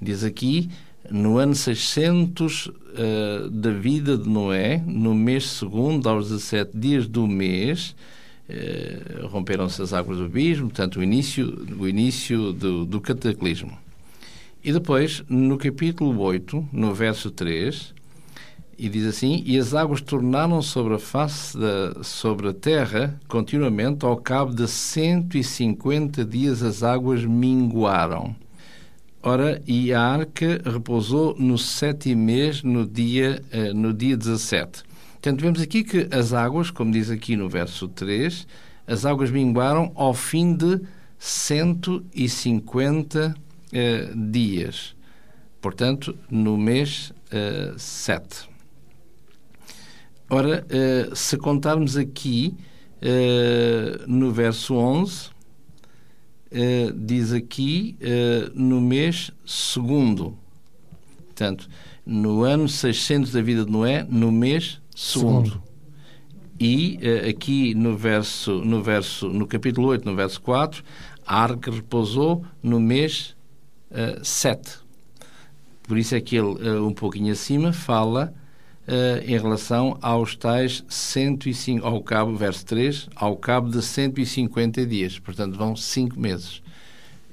diz 0.00 0.24
aqui: 0.24 0.68
no 1.10 1.38
ano 1.38 1.54
600 1.54 2.66
uh, 2.66 2.72
eh, 2.96 3.48
da 3.50 3.70
vida 3.70 4.16
de 4.16 4.28
Noé, 4.28 4.82
no 4.86 5.14
mês 5.14 5.48
segundo, 5.50 6.08
aos 6.08 6.28
17 6.28 6.76
dias 6.76 7.06
do 7.06 7.26
mês, 7.26 7.94
uh, 8.48 9.26
romperam-se 9.26 9.80
as 9.82 9.92
águas 9.92 10.18
do 10.18 10.24
abismo, 10.24 10.68
portanto, 10.68 11.00
o 11.00 11.02
início, 11.02 11.66
o 11.78 11.86
início 11.86 12.52
do, 12.52 12.84
do 12.84 13.00
cataclismo. 13.00 13.76
E 14.62 14.72
depois, 14.72 15.22
no 15.28 15.58
capítulo 15.58 16.18
8, 16.20 16.68
no 16.72 16.94
verso 16.94 17.30
3, 17.30 17.92
e 18.78 18.88
diz 18.88 19.06
assim: 19.06 19.42
E 19.46 19.58
as 19.58 19.74
águas 19.74 20.00
tornaram 20.00 20.60
sobre 20.62 20.94
a 20.94 20.98
face 20.98 21.56
da 21.56 22.02
sobre 22.02 22.48
a 22.48 22.52
terra 22.52 23.18
continuamente, 23.28 24.04
ao 24.04 24.16
cabo 24.16 24.52
de 24.52 24.66
150 24.66 26.24
dias 26.24 26.62
as 26.62 26.82
águas 26.82 27.24
minguaram. 27.24 28.34
Ora, 29.26 29.62
e 29.66 29.94
a 29.94 30.02
arca 30.02 30.60
repousou 30.64 31.34
no 31.38 31.56
sétimo 31.56 32.22
mês, 32.22 32.62
no 32.62 32.86
dia, 32.86 33.42
eh, 33.50 33.72
no 33.72 33.94
dia 33.94 34.18
17. 34.18 34.82
Portanto, 35.12 35.40
vemos 35.40 35.62
aqui 35.62 35.82
que 35.82 36.06
as 36.10 36.34
águas, 36.34 36.70
como 36.70 36.92
diz 36.92 37.10
aqui 37.10 37.34
no 37.34 37.48
verso 37.48 37.88
3, 37.88 38.46
as 38.86 39.06
águas 39.06 39.30
minguaram 39.30 39.90
ao 39.94 40.12
fim 40.12 40.54
de 40.54 40.78
150 41.18 43.28
dias 43.28 43.44
uh, 43.74 44.30
dias. 44.30 44.94
Portanto, 45.60 46.16
no 46.30 46.56
mês 46.56 47.12
uh, 47.32 47.78
7. 47.78 48.48
Ora, 50.28 50.66
uh, 50.66 51.16
se 51.16 51.36
contarmos 51.36 51.96
aqui 51.96 52.54
uh, 53.00 54.04
no 54.06 54.30
verso 54.30 54.74
11, 54.74 55.30
diz 56.94 57.32
aqui 57.32 57.96
no 58.54 58.80
mês 58.80 59.30
segundo. 59.44 60.38
Portanto, 61.26 61.68
no 62.06 62.42
ano 62.44 62.68
600 62.68 63.32
da 63.32 63.42
vida 63.42 63.64
de 63.64 63.70
Noé, 63.70 64.06
no 64.08 64.30
mês 64.30 64.80
segundo. 64.94 65.48
segundo. 65.48 65.62
E 66.60 66.98
aqui 67.28 67.74
no 67.74 67.96
verso, 67.96 68.64
no 68.64 68.82
verso, 68.82 69.28
no 69.28 69.46
capítulo 69.46 69.88
8, 69.88 70.04
no 70.04 70.14
verso 70.14 70.40
4, 70.40 70.84
a 71.26 71.42
arca 71.42 71.70
repousou 71.70 72.44
no 72.62 72.78
mês 72.78 73.34
7. 74.22 74.84
Por 75.86 75.98
isso 75.98 76.14
é 76.14 76.20
que 76.20 76.36
ele, 76.36 76.46
uh, 76.46 76.86
um 76.86 76.92
pouquinho 76.92 77.32
acima, 77.32 77.72
fala 77.72 78.34
uh, 78.88 79.22
em 79.24 79.38
relação 79.38 79.98
aos 80.00 80.36
tais 80.36 80.84
105, 80.88 81.86
ao 81.86 82.02
cabo, 82.02 82.36
verso 82.36 82.64
3, 82.66 83.08
ao 83.14 83.36
cabo 83.36 83.70
de 83.70 83.82
150 83.82 84.86
dias. 84.86 85.18
Portanto, 85.18 85.56
vão 85.56 85.74
5 85.76 86.18
meses. 86.18 86.62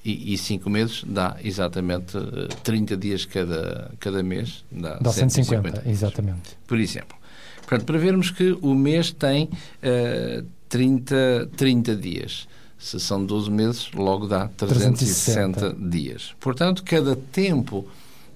E 0.04 0.36
5 0.36 0.68
meses 0.68 1.04
dá 1.06 1.38
exatamente 1.44 2.18
uh, 2.18 2.48
30 2.64 2.98
dias 2.98 3.24
cada, 3.24 3.92
cada 4.00 4.24
mês. 4.24 4.66
Dá, 4.72 4.96
dá 4.96 5.12
150, 5.12 5.82
150 5.82 5.90
exatamente. 5.90 6.58
Por 6.66 6.80
exemplo. 6.80 7.16
Portanto, 7.60 7.86
para 7.86 8.00
vermos 8.00 8.32
que 8.32 8.58
o 8.62 8.74
mês 8.74 9.12
tem 9.12 9.46
uh, 9.46 10.46
30, 10.68 11.50
30 11.56 11.96
dias. 11.96 12.48
Se 12.80 13.00
são 13.00 13.24
12 13.24 13.52
meses, 13.52 13.92
logo 13.94 14.26
dá 14.26 14.48
360, 14.58 15.60
360. 15.60 15.90
dias. 15.90 16.36
Portanto, 16.40 16.84
cada 16.84 17.16
tempo 17.16 17.88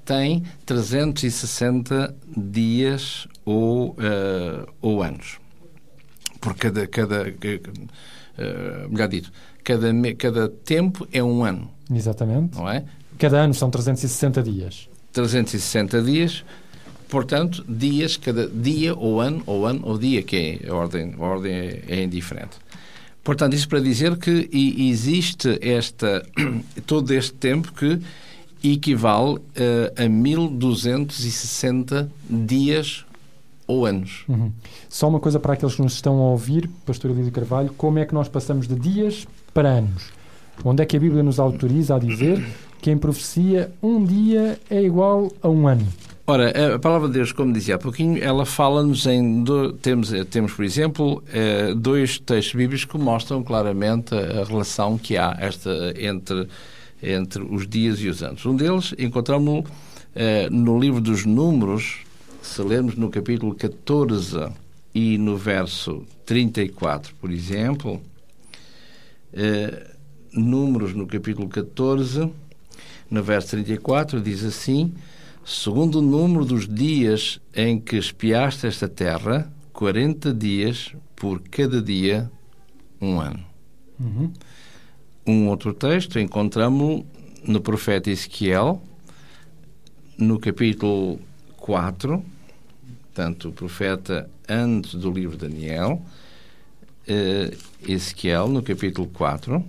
tem 0.05 0.43
360 0.65 2.15
dias 2.37 3.27
ou, 3.43 3.89
uh, 3.89 4.67
ou 4.81 5.01
anos. 5.01 5.39
Por 6.39 6.55
cada, 6.55 6.87
cada 6.87 7.23
uh, 7.23 8.89
melhor 8.89 9.07
dito, 9.07 9.31
cada, 9.63 9.91
cada 10.17 10.47
tempo 10.47 11.07
é 11.11 11.23
um 11.23 11.43
ano. 11.43 11.71
Exatamente. 11.91 12.55
Não 12.55 12.69
é? 12.69 12.85
Cada 13.17 13.41
ano 13.41 13.53
são 13.53 13.69
360 13.69 14.43
dias. 14.43 14.87
360 15.11 16.01
dias, 16.01 16.43
portanto, 17.09 17.65
dias, 17.67 18.17
cada 18.17 18.47
dia 18.47 18.93
ou 18.93 19.21
ano, 19.21 19.41
ou 19.45 19.65
ano 19.65 19.81
ou 19.83 19.97
dia, 19.97 20.21
que 20.21 20.59
é 20.63 20.69
a 20.69 20.75
ordem, 20.75 21.15
a 21.17 21.23
ordem 21.23 21.53
é, 21.53 21.83
é 21.87 22.03
indiferente. 22.03 22.57
Portanto, 23.23 23.55
isso 23.55 23.67
para 23.67 23.79
dizer 23.79 24.17
que 24.17 24.49
existe 24.53 25.57
esta, 25.59 26.23
todo 26.85 27.11
este 27.11 27.33
tempo 27.33 27.73
que 27.73 27.99
equivale 28.73 29.35
uh, 29.35 30.03
a 30.03 30.07
1260 30.07 32.09
dias 32.29 33.05
ou 33.67 33.85
anos. 33.85 34.23
Uhum. 34.27 34.51
Só 34.89 35.07
uma 35.07 35.19
coisa 35.19 35.39
para 35.39 35.53
aqueles 35.53 35.75
que 35.75 35.81
nos 35.81 35.93
estão 35.93 36.17
a 36.17 36.31
ouvir, 36.31 36.69
Pastor 36.85 37.11
Elídio 37.11 37.31
Carvalho, 37.31 37.73
como 37.77 37.99
é 37.99 38.05
que 38.05 38.13
nós 38.13 38.27
passamos 38.27 38.67
de 38.67 38.75
dias 38.75 39.27
para 39.53 39.69
anos? 39.69 40.11
Onde 40.63 40.83
é 40.83 40.85
que 40.85 40.95
a 40.95 40.99
Bíblia 40.99 41.23
nos 41.23 41.39
autoriza 41.39 41.95
a 41.95 41.99
dizer 41.99 42.45
que 42.81 42.91
em 42.91 42.97
profecia 42.97 43.71
um 43.81 44.03
dia 44.03 44.59
é 44.69 44.81
igual 44.81 45.31
a 45.41 45.49
um 45.49 45.67
ano? 45.67 45.87
Ora, 46.27 46.75
a 46.75 46.79
palavra 46.79 47.07
de 47.07 47.15
Deus, 47.15 47.31
como 47.31 47.53
dizia 47.53 47.75
há 47.75 47.77
pouquinho, 47.77 48.23
ela 48.23 48.47
fala-nos 48.47 49.05
em. 49.05 49.43
Do, 49.43 49.73
temos, 49.73 50.11
temos, 50.31 50.53
por 50.53 50.65
exemplo, 50.65 51.23
eh, 51.31 51.75
dois 51.75 52.17
textos 52.17 52.55
bíblicos 52.55 52.83
que 52.83 52.97
mostram 52.97 53.43
claramente 53.43 54.15
a, 54.15 54.43
relação 54.43 54.97
que 54.97 55.17
há 55.17 55.37
esta, 55.39 55.93
entre, 55.95 56.47
entre 57.13 57.43
os 57.43 57.67
dias 57.67 57.99
e 57.99 58.07
os 58.07 58.23
anos. 58.23 58.45
Um 58.45 58.55
deles 58.55 58.93
encontramos 58.97 59.63
eh, 60.15 60.49
no 60.49 60.79
livro 60.79 60.99
dos 60.99 61.25
Números, 61.25 61.99
se 62.41 62.61
lermos 62.61 62.95
no 62.95 63.09
capítulo 63.09 63.53
14 63.53 64.49
e 64.93 65.17
no 65.17 65.37
verso 65.37 66.05
34, 66.25 67.13
por 67.15 67.31
exemplo, 67.31 68.01
Números, 70.35 70.93
no 70.93 71.07
capítulo 71.07 71.47
14, 71.47 72.29
no 73.09 73.23
verso 73.23 73.49
34, 73.49 74.21
diz 74.21 74.43
assim: 74.43 74.93
Segundo 75.45 75.99
o 75.99 76.01
número 76.01 76.43
dos 76.43 76.67
dias 76.67 77.39
em 77.53 77.79
que 77.79 77.95
espiaste 77.95 78.67
esta 78.67 78.87
terra, 78.87 79.51
40 79.71 80.33
dias 80.33 80.93
por 81.15 81.41
cada 81.41 81.81
dia, 81.81 82.29
um 82.99 83.19
ano. 83.19 83.45
Uhum. 83.99 84.31
Um 85.27 85.47
outro 85.47 85.73
texto 85.73 86.19
encontramos 86.19 87.03
no 87.43 87.59
profeta 87.59 88.11
Ezequiel, 88.11 88.79
no 90.19 90.39
capítulo 90.39 91.19
4, 91.57 92.23
portanto, 93.05 93.49
o 93.49 93.51
profeta 93.51 94.29
antes 94.47 94.93
do 94.93 95.09
livro 95.09 95.35
de 95.35 95.47
Daniel, 95.47 96.05
uh, 97.07 97.91
Ezequiel, 97.91 98.47
no 98.49 98.61
capítulo 98.61 99.07
4. 99.07 99.65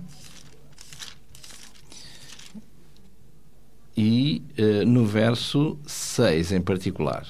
E 3.97 4.43
uh, 4.59 4.85
no 4.85 5.07
verso 5.07 5.75
6 5.87 6.51
em 6.51 6.61
particular. 6.61 7.25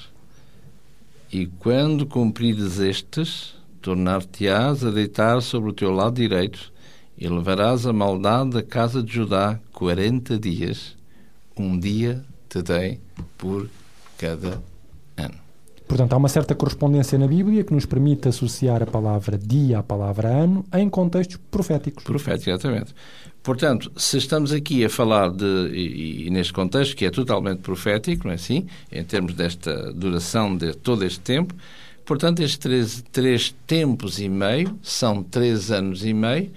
E 1.32 1.46
quando 1.46 2.04
cumprides 2.04 2.78
estes, 2.78 3.54
tornar-te-ás 3.80 4.84
a 4.84 4.90
deitar 4.90 5.40
sobre 5.40 5.70
o 5.70 5.72
teu 5.72 5.90
lado 5.90 6.16
direito 6.16 6.76
e 7.18 7.28
levarás 7.28 7.86
a 7.86 7.92
maldade 7.92 8.50
da 8.50 8.62
casa 8.62 9.02
de 9.02 9.12
Judá 9.12 9.58
quarenta 9.72 10.38
dias, 10.38 10.96
um 11.56 11.78
dia 11.78 12.24
te 12.48 12.62
dei 12.62 13.00
por 13.36 13.68
cada 14.16 14.62
ano. 15.16 15.34
Portanto, 15.86 16.12
há 16.12 16.16
uma 16.16 16.28
certa 16.28 16.54
correspondência 16.54 17.18
na 17.18 17.26
Bíblia 17.26 17.64
que 17.64 17.72
nos 17.72 17.86
permite 17.86 18.28
associar 18.28 18.82
a 18.82 18.86
palavra 18.86 19.38
dia 19.38 19.78
à 19.78 19.82
palavra 19.82 20.28
ano 20.28 20.64
em 20.74 20.88
contextos 20.88 21.38
proféticos. 21.50 22.04
Profético, 22.04 22.50
exatamente. 22.50 22.94
Portanto, 23.42 23.90
se 23.96 24.18
estamos 24.18 24.52
aqui 24.52 24.84
a 24.84 24.90
falar 24.90 25.30
de, 25.30 25.70
e, 25.72 26.26
e, 26.26 26.30
neste 26.30 26.52
contexto 26.52 26.94
que 26.94 27.06
é 27.06 27.10
totalmente 27.10 27.60
profético, 27.60 28.24
não 28.26 28.32
é 28.32 28.34
assim? 28.34 28.66
Em 28.92 29.02
termos 29.02 29.32
desta 29.32 29.90
duração 29.94 30.54
de 30.54 30.74
todo 30.74 31.04
este 31.04 31.20
tempo, 31.20 31.54
portanto, 32.04 32.40
estes 32.40 32.58
três, 32.58 33.04
três 33.10 33.54
tempos 33.66 34.18
e 34.18 34.28
meio 34.28 34.78
são 34.82 35.22
três 35.22 35.70
anos 35.70 36.04
e 36.04 36.12
meio, 36.12 36.50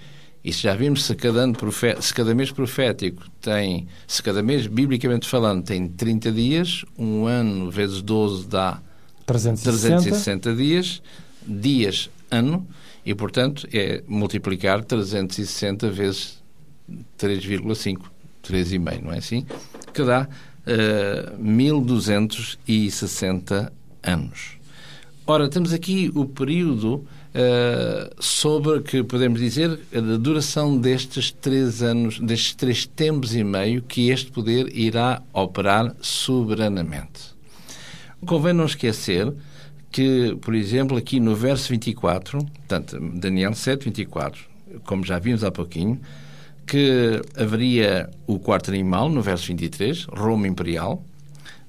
e 0.44 0.52
se 0.52 0.62
já 0.62 0.74
vimos 0.74 1.04
se 1.04 1.14
cada, 1.14 1.44
ano 1.44 1.54
se 2.00 2.12
cada 2.12 2.34
mês 2.34 2.50
profético 2.50 3.22
tem, 3.40 3.86
se 4.06 4.20
cada 4.22 4.42
mês, 4.42 4.66
biblicamente 4.66 5.26
falando, 5.28 5.64
tem 5.64 5.86
30 5.86 6.32
dias, 6.32 6.84
um 6.98 7.26
ano 7.26 7.70
vezes 7.70 8.02
12 8.02 8.48
dá 8.48 8.82
360, 9.24 9.70
360 9.70 10.56
dias, 10.56 11.00
dias 11.46 12.10
ano, 12.30 12.66
e 13.06 13.14
portanto 13.14 13.68
é 13.72 14.02
multiplicar 14.08 14.82
360 14.84 15.88
vezes 15.90 16.42
3,5, 17.18 18.02
3,5, 18.42 19.02
não 19.02 19.12
é 19.12 19.18
assim? 19.18 19.46
Que 19.92 20.02
dá 20.02 20.22
uh, 20.22 20.26
eh, 20.66 21.30
1260 21.38 23.72
anos. 24.02 24.56
Ora, 25.24 25.48
temos 25.48 25.72
aqui 25.72 26.10
o 26.14 26.24
período 26.24 27.06
sobre 28.18 28.80
que 28.82 29.02
podemos 29.02 29.40
dizer 29.40 29.78
a 29.94 30.00
duração 30.18 30.76
destes 30.76 31.30
três 31.30 31.82
anos, 31.82 32.18
destes 32.18 32.54
três 32.54 32.86
tempos 32.86 33.34
e 33.34 33.42
meio 33.42 33.82
que 33.82 34.10
este 34.10 34.30
poder 34.30 34.68
irá 34.76 35.22
operar 35.32 35.94
soberanamente. 36.00 37.32
Convém 38.26 38.52
não 38.52 38.66
esquecer 38.66 39.32
que, 39.90 40.36
por 40.40 40.54
exemplo, 40.54 40.96
aqui 40.96 41.18
no 41.20 41.34
verso 41.34 41.68
24, 41.70 42.38
portanto, 42.38 42.98
Daniel 43.14 43.54
7, 43.54 43.84
24, 43.84 44.40
como 44.84 45.04
já 45.04 45.18
vimos 45.18 45.44
há 45.44 45.50
pouquinho, 45.50 46.00
que 46.66 47.20
haveria 47.36 48.08
o 48.26 48.38
quarto 48.38 48.70
animal, 48.70 49.08
no 49.08 49.20
verso 49.20 49.48
23, 49.48 50.04
Roma 50.04 50.46
Imperial. 50.46 51.04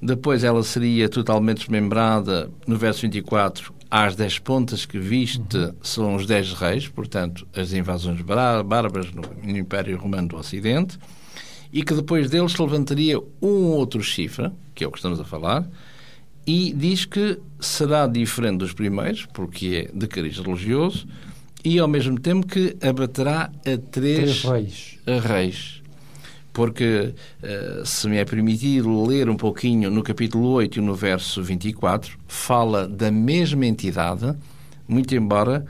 Depois 0.01 0.43
ela 0.43 0.63
seria 0.63 1.09
totalmente 1.09 1.59
desmembrada, 1.59 2.49
no 2.67 2.77
verso 2.77 3.01
24, 3.01 3.73
às 3.95 4.15
dez 4.15 4.39
pontas 4.39 4.87
que 4.87 4.97
viste 4.97 5.55
uhum. 5.55 5.75
são 5.83 6.15
os 6.15 6.25
dez 6.25 6.51
reis, 6.51 6.87
portanto, 6.87 7.47
as 7.55 7.73
invasões 7.73 8.19
bárbaras 8.21 9.11
no 9.11 9.21
Império 9.55 9.95
Romano 9.99 10.29
do 10.29 10.35
Ocidente, 10.35 10.97
e 11.71 11.83
que 11.83 11.93
depois 11.93 12.27
deles 12.27 12.53
se 12.53 12.61
levantaria 12.61 13.19
um 13.39 13.65
outro 13.67 14.01
chifre, 14.01 14.49
que 14.73 14.83
é 14.83 14.87
o 14.87 14.91
que 14.91 14.97
estamos 14.97 15.19
a 15.19 15.23
falar, 15.23 15.69
e 16.45 16.73
diz 16.73 17.05
que 17.05 17.39
será 17.59 18.07
diferente 18.07 18.57
dos 18.57 18.73
primeiros, 18.73 19.27
porque 19.27 19.87
é 19.87 19.95
de 19.95 20.07
cariz 20.07 20.39
religioso, 20.39 21.05
e 21.63 21.77
ao 21.77 21.87
mesmo 21.87 22.19
tempo 22.19 22.47
que 22.47 22.75
abaterá 22.81 23.51
a 23.59 23.77
três, 23.91 24.41
três 24.41 24.43
reis. 24.43 24.99
reis. 25.23 25.82
Porque, 26.53 27.13
uh, 27.41 27.85
se 27.85 28.07
me 28.07 28.17
é 28.17 28.23
permitido 28.23 29.03
ler 29.03 29.27
um 29.27 29.35
pouquinho 29.35 29.89
no 29.89 30.03
capítulo 30.03 30.49
8 30.49 30.77
e 30.77 30.81
no 30.81 30.93
verso 30.93 31.41
24, 31.41 32.17
fala 32.27 32.87
da 32.87 33.11
mesma 33.11 33.65
entidade, 33.65 34.35
muito 34.87 35.15
embora 35.15 35.65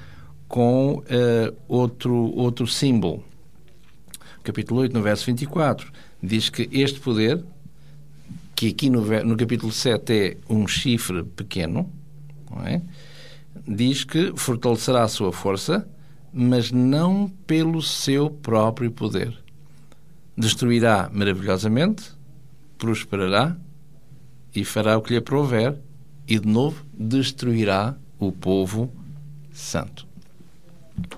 com 0.48 0.96
uh, 0.96 1.56
outro, 1.68 2.14
outro 2.36 2.68
símbolo. 2.68 3.24
Capítulo 4.44 4.82
8, 4.82 4.94
no 4.94 5.02
verso 5.02 5.26
24, 5.26 5.90
diz 6.22 6.50
que 6.50 6.70
este 6.72 7.00
poder, 7.00 7.44
que 8.54 8.68
aqui 8.68 8.90
no, 8.90 9.02
no 9.24 9.38
capítulo 9.38 9.72
7 9.72 10.14
é 10.14 10.38
um 10.50 10.68
chifre 10.68 11.24
pequeno, 11.24 11.90
é? 12.66 12.82
diz 13.68 14.04
que 14.04 14.34
fortalecerá 14.36 15.04
a 15.04 15.08
sua 15.08 15.32
força, 15.32 15.88
mas 16.32 16.72
não 16.72 17.32
pelo 17.48 17.82
seu 17.82 18.30
próprio 18.30 18.92
poder. 18.92 19.43
Destruirá 20.36 21.10
maravilhosamente, 21.14 22.12
prosperará 22.78 23.56
e 24.56 24.64
fará 24.66 24.98
o 24.98 25.02
que 25.02 25.12
lhe 25.12 25.18
aprouver, 25.18 25.78
e 26.28 26.40
de 26.40 26.48
novo 26.48 26.86
destruirá 26.94 27.96
o 28.20 28.32
povo 28.32 28.92
santo. 29.52 30.08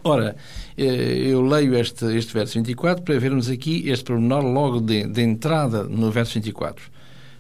Ora, 0.04 0.36
eh, 0.78 1.28
eu 1.28 1.42
leio 1.42 1.76
este, 1.76 2.06
este 2.16 2.34
verso 2.34 2.54
24 2.56 3.04
para 3.04 3.20
vermos 3.20 3.50
aqui 3.50 3.90
este 3.90 4.06
pormenor 4.06 4.44
logo 4.44 4.80
de, 4.80 5.06
de 5.08 5.22
entrada 5.22 5.84
no 5.84 6.12
verso 6.12 6.36
24. 6.36 6.84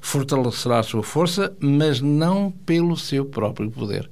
Fortalecerá 0.01 0.79
a 0.79 0.83
sua 0.83 1.03
força, 1.03 1.55
mas 1.59 2.01
não 2.01 2.51
pelo 2.51 2.97
seu 2.97 3.25
próprio 3.25 3.71
poder. 3.71 4.09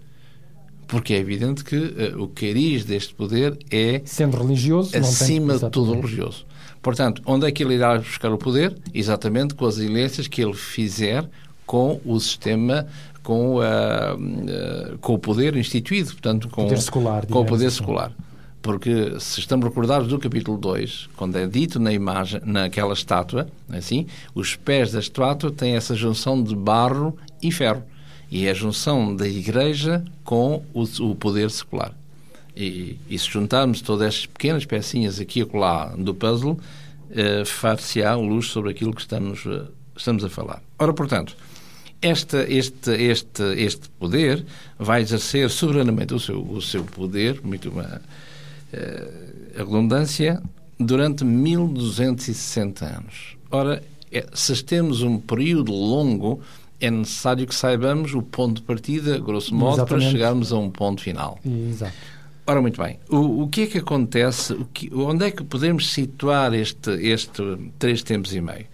Porque 0.88 1.13
é 1.13 1.17
evidente 1.17 1.63
que 1.63 1.76
uh, 1.76 2.21
o 2.21 2.28
cariz 2.28 2.86
deste 2.86 3.13
poder 3.13 3.58
é. 3.69 4.02
Sendo 4.06 4.38
religioso, 4.38 4.95
acima 4.97 5.58
de 5.58 5.69
tudo 5.69 5.93
religioso. 5.93 6.45
Portanto, 6.84 7.22
onde 7.26 7.48
é 7.48 7.52
que 7.52 7.63
ele 7.63 7.76
irá 7.76 7.98
buscar 7.98 8.32
o 8.32 8.38
poder? 8.38 8.78
Exatamente 8.93 9.56
com 9.56 9.65
as 9.65 9.80
alianças 9.80 10.28
que 10.28 10.41
ele 10.41 10.54
fizer 10.54 11.26
com 11.65 12.00
o 12.06 12.19
sistema, 12.19 12.86
com, 13.24 13.56
uh, 13.56 13.62
uh, 13.62 14.98
com 15.00 15.13
o 15.13 15.17
poder 15.17 15.56
instituído, 15.56 16.12
portanto, 16.12 16.50
com, 16.50 16.63
poder 16.63 16.82
secular, 16.82 17.26
com 17.26 17.39
o 17.39 17.46
poder 17.46 17.67
assim. 17.67 17.78
secular. 17.78 18.12
Porque 18.62 19.15
se 19.19 19.39
estamos 19.39 19.65
recordados 19.65 20.10
do 20.10 20.19
capítulo 20.19 20.58
2, 20.58 21.10
quando 21.15 21.38
é 21.38 21.48
dito 21.48 21.80
na 21.80 21.91
imagem, 21.91 22.41
naquela 22.46 22.93
estátua, 22.93 23.48
assim, 23.69 24.06
os 24.36 24.56
pés 24.56 24.91
da 24.91 25.00
estátua 25.00 25.52
têm 25.52 25.76
essa 25.76 25.96
junção 25.96 26.43
de 26.43 26.56
barro 26.56 27.17
e 27.41 27.52
ferro 27.52 27.84
e 28.30 28.48
é 28.48 28.52
a 28.52 28.54
junção 28.54 29.15
da 29.15 29.28
Igreja 29.28 30.04
com 30.24 30.63
o, 30.74 30.84
o 30.84 31.15
poder 31.15 31.50
secular. 31.52 31.93
E, 32.56 33.00
e, 33.10 33.18
se 33.18 33.30
juntarmos 33.30 33.82
todas 33.82 34.08
estas 34.08 34.26
pequenas 34.28 34.66
pecinhas 34.66 35.20
aqui 35.20 35.39
e 35.39 35.58
lá 35.58 35.88
do 35.98 36.13
puzzle, 36.13 36.60
eh, 37.10 37.44
far-se-á 37.46 38.16
luz 38.16 38.48
sobre 38.48 38.70
aquilo 38.70 38.94
que 38.94 39.02
estamos, 39.02 39.44
eh, 39.46 39.63
estamos 39.96 40.24
a 40.24 40.30
falar. 40.30 40.62
Ora, 40.78 40.94
portanto, 40.94 41.36
esta, 42.02 42.44
este, 42.44 42.92
este, 42.92 43.44
este 43.58 43.89
poder 43.98 44.46
vai 44.78 45.02
exercer 45.02 45.50
soberanamente 45.50 46.13
o 46.13 46.20
seu, 46.20 46.42
o 46.42 46.62
seu 46.62 46.84
poder, 46.84 47.42
muito 47.44 47.70
uma 47.70 48.02
eh, 48.72 49.12
redundância, 49.58 50.42
durante 50.80 51.24
1260 51.24 52.86
anos. 52.86 53.38
Ora, 53.50 53.82
é, 54.12 54.26
se 54.34 54.63
temos 54.63 55.02
um 55.02 55.18
período 55.18 55.72
longo 55.72 56.42
é 56.80 56.92
necessário 56.92 57.48
que 57.48 57.56
saibamos 57.56 58.13
o 58.13 58.22
ponto 58.22 58.58
de 58.58 58.63
partida, 58.63 59.18
grosso 59.18 59.56
modo, 59.56 59.76
Exatamente. 59.76 60.04
para 60.04 60.12
chegarmos 60.12 60.52
a 60.52 60.58
um 60.58 60.70
ponto 60.70 61.02
final. 61.02 61.39
Exato. 61.46 61.94
Ora, 62.45 62.62
muito 62.62 62.82
bem. 62.82 62.99
O, 63.10 63.43
o 63.43 63.47
que 63.47 63.62
é 63.62 63.67
que 63.67 63.77
acontece? 63.77 64.53
O 64.53 64.65
que, 64.65 64.93
onde 64.93 65.25
é 65.25 65.32
que 65.32 65.43
podemos 65.43 65.91
situar 65.91 66.53
este, 66.53 66.91
este 66.91 67.41
três 67.79 68.03
tempos 68.03 68.34
e 68.34 68.41
meio? 68.41 68.65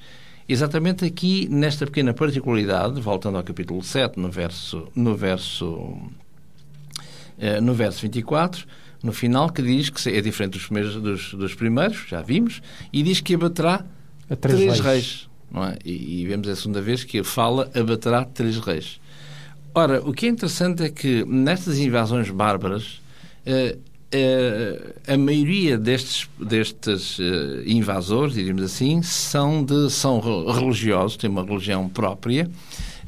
Exatamente 0.48 1.06
aqui, 1.06 1.48
nesta 1.48 1.86
pequena 1.86 2.12
particularidade, 2.12 3.00
voltando 3.00 3.38
ao 3.38 3.44
capítulo 3.44 3.84
7, 3.84 4.20
no 4.20 4.32
verso, 4.32 4.88
no 4.96 5.16
verso, 5.16 5.96
eh, 7.38 7.62
no 7.62 7.76
verso 7.76 8.02
24, 8.02 8.66
no 9.04 9.14
final, 9.14 9.52
que 9.52 9.62
diz 9.62 9.92
que 9.92 10.10
é 10.10 10.20
diferente 10.20 10.54
dos 10.54 10.66
primeiros, 10.66 10.96
dos, 10.96 11.34
dos 11.36 11.54
primeiros 11.54 12.06
já 12.08 12.24
vimos, 12.24 12.64
e 12.92 13.04
diz 13.04 13.22
que 13.22 13.36
abaterá 13.36 13.86
três, 14.28 14.38
três 14.40 14.80
reis. 14.80 14.82
reis 14.82 15.30
não 15.52 15.66
é? 15.66 15.78
E, 15.84 16.22
e, 16.22 16.26
vemos 16.26 16.48
a 16.48 16.56
segunda 16.56 16.82
vez 16.82 17.04
que 17.04 17.24
fala 17.24 17.70
abaterá 17.76 18.24
três 18.26 18.58
reis. 18.58 19.00
Ora, 19.74 20.02
o 20.02 20.14
que 20.14 20.26
é 20.26 20.30
interessante 20.30 20.84
é 20.84 20.90
que 20.90 21.24
nestas 21.26 21.78
invasões 21.78 22.30
bárbaras, 22.30 23.02
a 25.08 25.18
maioria 25.18 25.78
destes, 25.78 26.28
destes 26.40 27.18
invasores, 27.66 28.34
diríamos 28.34 28.64
assim, 28.64 29.02
são, 29.02 29.64
de, 29.64 29.90
são 29.90 30.20
religiosos, 30.20 31.18
têm 31.18 31.30
uma 31.30 31.44
religião 31.44 31.88
própria, 31.88 32.50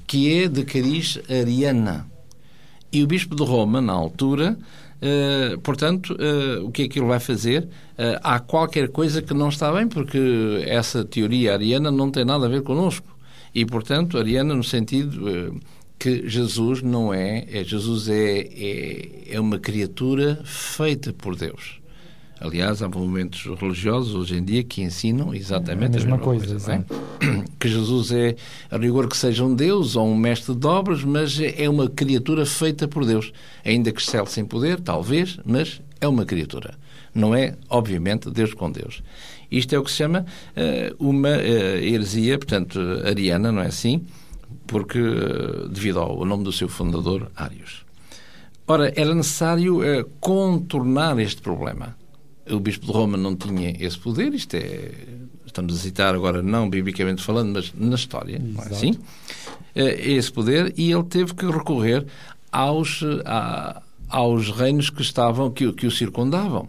que 0.06 0.44
é 0.44 0.48
de 0.48 0.64
cariz 0.64 1.20
ariana. 1.30 2.08
E 2.92 3.04
o 3.04 3.08
Bispo 3.08 3.36
de 3.36 3.44
Roma, 3.44 3.82
na 3.82 3.94
altura, 3.94 4.58
Uh, 5.02 5.60
portanto, 5.62 6.14
uh, 6.14 6.64
o 6.64 6.72
que 6.72 6.84
é 6.84 6.88
que 6.88 7.00
ele 7.00 7.08
vai 7.08 7.20
fazer? 7.20 7.64
Uh, 7.64 8.22
há 8.22 8.40
qualquer 8.40 8.88
coisa 8.90 9.20
que 9.20 9.34
não 9.34 9.50
está 9.50 9.72
bem, 9.74 9.88
porque 9.88 10.64
essa 10.68 11.04
teoria 11.04 11.54
ariana 11.54 11.90
não 11.90 12.12
tem 12.12 12.24
nada 12.24 12.46
a 12.46 12.50
ver 12.50 12.62
connosco. 12.62 13.08
E, 13.54 13.66
portanto, 13.66 14.18
ariana 14.18 14.54
no 14.54 14.64
sentido 14.64 15.60
que 16.02 16.28
Jesus 16.28 16.82
não 16.82 17.14
é, 17.14 17.46
é 17.48 17.64
Jesus 17.64 18.10
é, 18.10 18.40
é, 18.40 19.36
é 19.36 19.40
uma 19.40 19.60
criatura 19.60 20.42
feita 20.44 21.14
por 21.14 21.36
Deus. 21.36 21.80
Aliás, 22.40 22.82
há 22.82 22.90
movimentos 22.90 23.46
religiosos 23.60 24.16
hoje 24.16 24.36
em 24.36 24.44
dia 24.44 24.64
que 24.64 24.82
ensinam 24.82 25.32
exatamente 25.32 25.98
é 25.98 26.02
a 26.02 26.06
mesma, 26.06 26.16
a 26.16 26.18
mesma 26.18 26.18
coisa. 26.18 26.48
coisa 26.48 26.74
é? 26.74 26.86
Que 27.60 27.70
Jesus 27.70 28.12
é, 28.12 28.36
a 28.72 28.78
rigor 28.78 29.08
que 29.08 29.16
seja 29.16 29.46
um 29.46 29.54
Deus 29.54 29.96
ou 29.96 30.08
um 30.08 30.18
mestre 30.18 30.56
de 30.56 30.66
obras, 30.66 31.04
mas 31.04 31.40
é 31.40 31.70
uma 31.70 31.88
criatura 31.88 32.48
feita 32.48 32.88
por 32.88 33.06
Deus. 33.06 33.32
Ainda 33.64 33.92
que 33.92 34.02
excele 34.02 34.26
sem 34.26 34.44
poder, 34.44 34.80
talvez, 34.82 35.40
mas 35.46 35.84
é 36.00 36.08
uma 36.08 36.26
criatura. 36.26 36.74
Não 37.14 37.36
é, 37.36 37.56
obviamente, 37.70 38.32
Deus 38.32 38.56
com 38.56 38.72
Deus. 38.72 39.04
Isto 39.52 39.76
é 39.76 39.78
o 39.78 39.84
que 39.84 39.92
se 39.92 39.98
chama 39.98 40.26
uh, 40.58 41.08
uma 41.08 41.30
uh, 41.30 41.78
heresia, 41.78 42.40
portanto, 42.40 42.80
ariana, 43.06 43.52
não 43.52 43.62
é 43.62 43.68
assim? 43.68 44.04
Porque, 44.72 45.00
uh, 45.00 45.70
devido 45.70 46.00
ao 46.00 46.26
nome 46.26 46.44
do 46.44 46.52
seu 46.52 46.68
fundador, 46.68 47.30
Arius. 47.36 47.86
Ora, 48.66 48.92
era 48.96 49.14
necessário 49.14 49.82
contornar 50.20 51.20
este 51.20 51.42
problema 51.42 51.96
o 52.50 52.60
Bispo 52.60 52.86
de 52.86 52.92
Roma 52.92 53.18
não 53.18 53.36
tinha 53.36 53.76
esse 53.80 53.98
poder, 53.98 54.34
isto 54.34 54.56
é, 54.56 54.92
estamos 55.46 55.76
a 55.76 55.78
citar 55.78 56.16
agora, 56.16 56.42
não 56.42 56.70
biblicamente 56.70 57.22
falando, 57.22 57.54
mas 57.54 57.72
na 57.76 57.96
história, 57.96 58.40
não 58.40 58.64
é 58.64 58.68
assim? 58.68 58.98
É 59.76 60.12
esse 60.12 60.32
poder, 60.32 60.74
e 60.78 60.92
ele 60.92 61.04
teve 61.04 61.34
que 61.34 61.46
recorrer 61.46 62.06
aos, 62.52 63.02
a, 63.26 63.82
aos 64.10 64.50
reinos 64.50 64.90
que 64.90 65.02
estavam, 65.02 65.52
que, 65.52 65.72
que 65.74 65.88
o 65.88 65.92
circundavam. 65.92 66.68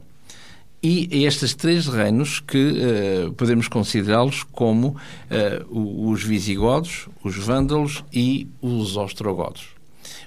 E 0.82 1.24
estes 1.24 1.54
três 1.54 1.86
reinos 1.86 2.40
que 2.40 2.72
uh, 3.28 3.32
podemos 3.34 3.68
considerá-los 3.68 4.42
como 4.42 4.96
uh, 5.70 6.10
os 6.10 6.24
visigodos, 6.24 7.08
os 7.22 7.36
vândalos 7.36 8.02
e 8.12 8.48
os 8.60 8.96
ostrogodos. 8.96 9.68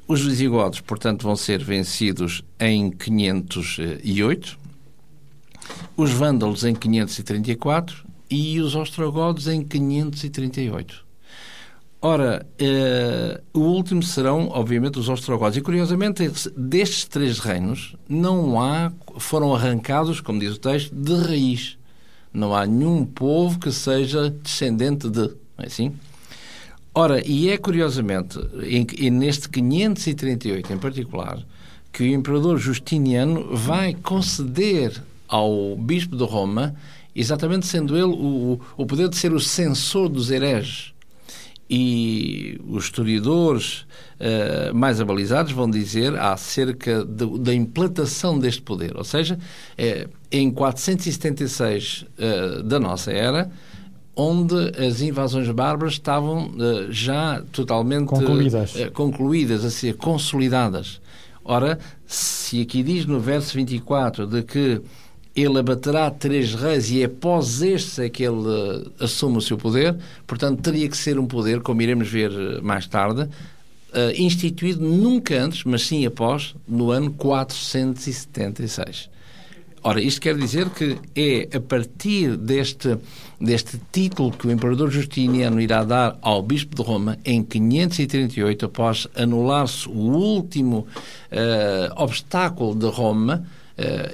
Os 0.08 0.24
visigodos, 0.26 0.80
portanto, 0.80 1.24
vão 1.24 1.36
ser 1.36 1.62
vencidos 1.62 2.42
em 2.58 2.90
508, 2.90 4.58
os 5.98 6.12
vândalos 6.12 6.64
em 6.64 6.74
534 6.74 8.06
e 8.30 8.62
os 8.62 8.76
ostrogodos 8.76 9.48
em 9.48 9.62
538. 9.62 11.05
Ora, 12.08 12.46
eh, 12.60 13.42
o 13.52 13.62
último 13.62 14.04
serão, 14.04 14.50
obviamente, 14.50 15.00
os 15.00 15.10
ostrogodos. 15.10 15.58
E, 15.58 15.62
curiosamente, 15.62 16.32
destes 16.56 17.06
três 17.06 17.40
reinos, 17.40 17.96
não 18.08 18.62
há, 18.62 18.92
foram 19.18 19.56
arrancados, 19.56 20.22
como 20.22 20.40
diz 20.40 20.54
o 20.54 20.60
texto, 20.60 20.94
de 20.94 21.16
raiz. 21.16 21.80
Não 22.32 22.56
há 22.56 22.64
nenhum 22.68 23.04
povo 23.04 23.58
que 23.58 23.72
seja 23.72 24.30
descendente 24.30 25.10
de. 25.10 25.22
Não 25.22 25.64
é 25.64 25.66
assim? 25.66 25.94
Ora, 26.94 27.28
e 27.28 27.50
é 27.50 27.58
curiosamente, 27.58 28.38
neste 29.12 29.50
538 29.50 30.74
em 30.74 30.78
particular, 30.78 31.44
que 31.92 32.04
o 32.04 32.06
imperador 32.06 32.60
Justiniano 32.60 33.58
vai 33.58 33.96
conceder 33.96 35.02
ao 35.28 35.76
bispo 35.76 36.16
de 36.16 36.24
Roma, 36.24 36.76
exatamente 37.16 37.66
sendo 37.66 37.96
ele 37.98 38.14
o, 38.14 38.60
o 38.78 38.86
poder 38.86 39.10
de 39.10 39.16
ser 39.16 39.34
o 39.34 39.40
censor 39.40 40.08
dos 40.08 40.30
hereges. 40.30 40.94
E 41.68 42.62
os 42.68 42.86
historiadores 42.86 43.86
uh, 44.20 44.74
mais 44.74 45.02
abalizados 45.02 45.52
vão 45.52 45.70
dizer 45.70 46.16
acerca 46.16 47.04
de, 47.04 47.40
da 47.40 47.54
implantação 47.54 48.38
deste 48.38 48.62
poder. 48.62 48.96
Ou 48.96 49.04
seja, 49.04 49.40
é, 49.78 50.08
em 50.32 50.52
476 50.52 52.02
uh, 52.02 52.06
eh, 52.18 52.64
da 52.64 52.80
nossa 52.80 53.12
era, 53.12 53.50
onde 54.16 54.56
as 54.78 55.02
invasões 55.02 55.50
bárbaras 55.50 55.94
estavam 55.94 56.50
uh, 56.50 56.92
já 56.92 57.42
totalmente 57.52 58.06
concluídas. 58.06 58.74
concluídas, 58.94 59.66
a 59.66 59.72
ser 59.72 59.96
consolidadas. 59.96 61.02
Ora, 61.44 61.78
se 62.06 62.62
aqui 62.62 62.82
diz 62.82 63.06
no 63.06 63.20
verso 63.20 63.56
24 63.56 64.26
de 64.26 64.42
que 64.42 64.82
ele 65.36 65.60
abaterá 65.60 66.10
três 66.10 66.56
reis 66.56 66.90
e 66.90 67.02
é 67.02 67.06
após 67.06 67.62
estes 67.62 68.00
é 68.00 68.08
que 68.08 68.24
ele 68.24 68.38
uh, 68.38 68.90
assume 69.00 69.38
o 69.38 69.42
seu 69.42 69.58
poder. 69.58 69.94
Portanto, 70.26 70.62
teria 70.62 70.88
que 70.88 70.96
ser 70.96 71.20
um 71.20 71.26
poder, 71.26 71.60
como 71.60 71.82
iremos 71.82 72.08
ver 72.08 72.32
uh, 72.32 72.64
mais 72.64 72.88
tarde, 72.88 73.24
uh, 73.24 73.30
instituído 74.16 74.82
nunca 74.82 75.36
antes, 75.36 75.66
mas 75.66 75.86
sim 75.86 76.06
após, 76.06 76.56
no 76.66 76.90
ano 76.90 77.12
476. 77.12 79.10
Ora, 79.84 80.02
isto 80.02 80.22
quer 80.22 80.38
dizer 80.38 80.70
que 80.70 80.98
é 81.16 81.58
a 81.58 81.60
partir 81.60 82.38
deste, 82.38 82.98
deste 83.40 83.80
título 83.92 84.32
que 84.32 84.48
o 84.48 84.52
Imperador 84.52 84.90
Justiniano 84.90 85.62
irá 85.62 85.84
dar 85.84 86.18
ao 86.22 86.42
Bispo 86.42 86.76
de 86.76 86.82
Roma 86.82 87.20
em 87.24 87.44
538, 87.44 88.66
após 88.66 89.08
anular-se 89.16 89.88
o 89.88 89.92
último 89.92 90.88
obstáculo 91.98 92.74
de 92.74 92.88
Roma, 92.88 93.46
uh, 93.46 93.55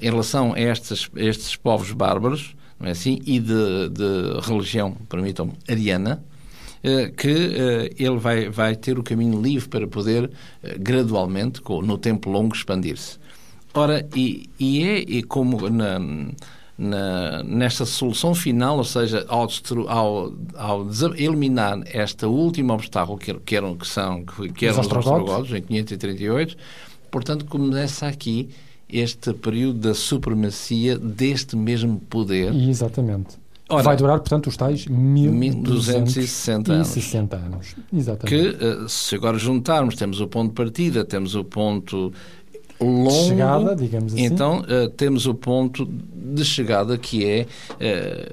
em 0.02 0.10
relação 0.10 0.54
a 0.54 0.60
estes, 0.60 1.10
estes 1.16 1.56
povos 1.56 1.92
bárbaros, 1.92 2.56
não 2.80 2.88
é 2.88 2.92
assim, 2.92 3.20
e 3.26 3.40
de, 3.40 3.90
de 3.90 4.40
religião, 4.42 4.98
permitam-me, 5.08 5.54
ariana, 5.70 6.24
uh, 6.84 7.12
que 7.16 7.28
uh, 7.30 7.96
ele 7.98 8.18
vai, 8.18 8.50
vai 8.50 8.76
ter 8.76 8.98
o 8.98 9.04
caminho 9.04 9.40
livre 9.40 9.70
para 9.70 9.88
poder, 9.88 10.32
gradualmente, 10.80 11.62
no 11.84 11.98
tempo 11.98 12.30
longo, 12.30 12.56
expandir-se. 12.56 13.20
Ora, 13.74 14.06
e, 14.16 14.50
e 14.60 14.84
é 14.84 14.98
e 15.00 15.24
como 15.24 15.70
na, 15.70 15.98
na, 16.78 17.44
nesta 17.44 17.86
solução 17.86 18.36
final, 18.36 18.78
ou 18.78 18.84
seja, 18.84 19.26
ao, 19.30 19.48
ao, 19.88 20.34
ao 20.56 20.88
eliminar 21.16 21.80
este 21.94 22.26
último 22.26 22.74
obstáculo 22.74 23.18
que, 23.18 23.34
que, 23.36 23.56
eram, 23.56 23.78
que, 23.78 23.88
são, 23.88 24.26
que 24.26 24.66
eram 24.66 24.82
os, 24.82 24.88
os 24.88 24.94
ostrogodos, 24.94 25.54
em 25.54 25.62
538, 25.62 26.58
portanto, 27.10 27.46
começa 27.46 28.08
aqui 28.08 28.50
este 28.92 29.34
período 29.34 29.80
da 29.80 29.94
supremacia 29.94 30.98
deste 30.98 31.56
mesmo 31.56 32.00
poder. 32.10 32.54
Exatamente. 32.54 33.42
Ora, 33.70 33.84
Vai 33.84 33.96
durar, 33.96 34.20
portanto, 34.20 34.48
os 34.48 34.58
tais 34.58 34.86
1260 34.86 36.74
anos. 36.74 36.88
60 36.90 37.36
anos. 37.38 37.76
Exatamente. 37.94 38.58
Que, 38.58 38.66
eh, 38.66 38.86
se 38.90 39.16
agora 39.16 39.38
juntarmos, 39.38 39.96
temos 39.96 40.20
o 40.20 40.28
ponto 40.28 40.50
de 40.50 40.56
partida, 40.56 41.06
temos 41.06 41.36
o 41.36 41.44
ponto 41.46 42.12
longo. 42.82 43.12
Chegada, 43.12 43.76
digamos 43.76 44.14
assim. 44.14 44.26
Então, 44.26 44.62
uh, 44.62 44.90
temos 44.90 45.26
o 45.26 45.34
ponto 45.34 45.86
de 45.86 46.44
chegada 46.44 46.98
que 46.98 47.26
é 47.26 47.48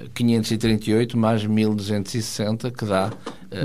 uh, 0.03 0.09
538 0.13 1.17
mais 1.17 1.45
1260, 1.45 2.71
que 2.71 2.85
dá 2.85 3.11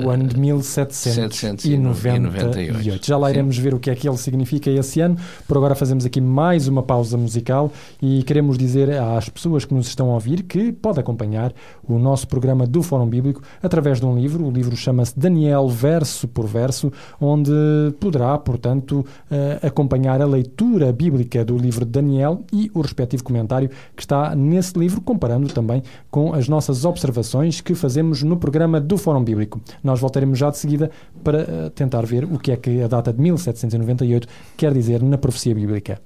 o 0.04 0.10
ano 0.10 0.26
de 0.26 0.38
1798. 0.38 3.06
Já 3.06 3.16
lá 3.16 3.30
iremos 3.30 3.56
ver 3.58 3.74
o 3.74 3.78
que 3.78 3.90
é 3.90 3.94
que 3.94 4.08
ele 4.08 4.16
significa 4.16 4.70
esse 4.70 5.00
ano. 5.00 5.16
Por 5.46 5.56
agora 5.56 5.74
fazemos 5.74 6.06
aqui 6.06 6.20
mais 6.20 6.68
uma 6.68 6.82
pausa 6.82 7.16
musical 7.16 7.70
e 8.00 8.22
queremos 8.22 8.56
dizer 8.56 8.90
às 8.90 9.28
pessoas 9.28 9.64
que 9.64 9.74
nos 9.74 9.86
estão 9.86 10.10
a 10.10 10.14
ouvir 10.14 10.42
que 10.42 10.72
pode 10.72 11.00
acompanhar 11.00 11.52
o 11.86 11.98
nosso 11.98 12.26
programa 12.26 12.66
do 12.66 12.82
Fórum 12.82 13.06
Bíblico 13.06 13.42
através 13.62 14.00
de 14.00 14.06
um 14.06 14.18
livro. 14.18 14.46
O 14.46 14.50
livro 14.50 14.76
chama-se 14.76 15.18
Daniel 15.18 15.68
Verso 15.68 16.26
por 16.28 16.46
Verso, 16.46 16.92
onde 17.20 17.52
poderá, 18.00 18.36
portanto, 18.38 19.04
eh, 19.30 19.58
acompanhar 19.62 20.22
a 20.22 20.26
leitura 20.26 20.92
bíblica 20.92 21.44
do 21.44 21.56
livro 21.56 21.84
de 21.84 21.90
Daniel 21.90 22.44
e 22.52 22.70
o 22.74 22.80
respectivo 22.80 23.22
comentário 23.22 23.70
que 23.94 24.02
está 24.02 24.34
nesse 24.34 24.78
livro, 24.78 25.00
comparando 25.00 25.48
também 25.48 25.82
com 26.10 26.32
as 26.32 26.48
nossas 26.48 26.84
observações 26.84 27.60
que 27.60 27.74
fazemos 27.74 28.22
no 28.22 28.36
programa 28.36 28.80
do 28.80 28.96
Fórum 28.96 29.22
Bíblico. 29.22 29.60
Nós 29.82 30.00
voltaremos 30.00 30.38
já 30.38 30.50
de 30.50 30.58
seguida 30.58 30.90
para 31.22 31.40
eh, 31.40 31.70
tentar 31.74 32.04
ver 32.06 32.24
o 32.24 32.38
que 32.38 32.52
é 32.52 32.56
que 32.56 32.82
a 32.82 32.88
data 32.88 33.12
de 33.12 33.20
1798 33.20 34.28
quer 34.56 34.72
dizer 34.72 35.02
na 35.02 35.18
profecia 35.18 35.54
bíblica. 35.54 36.00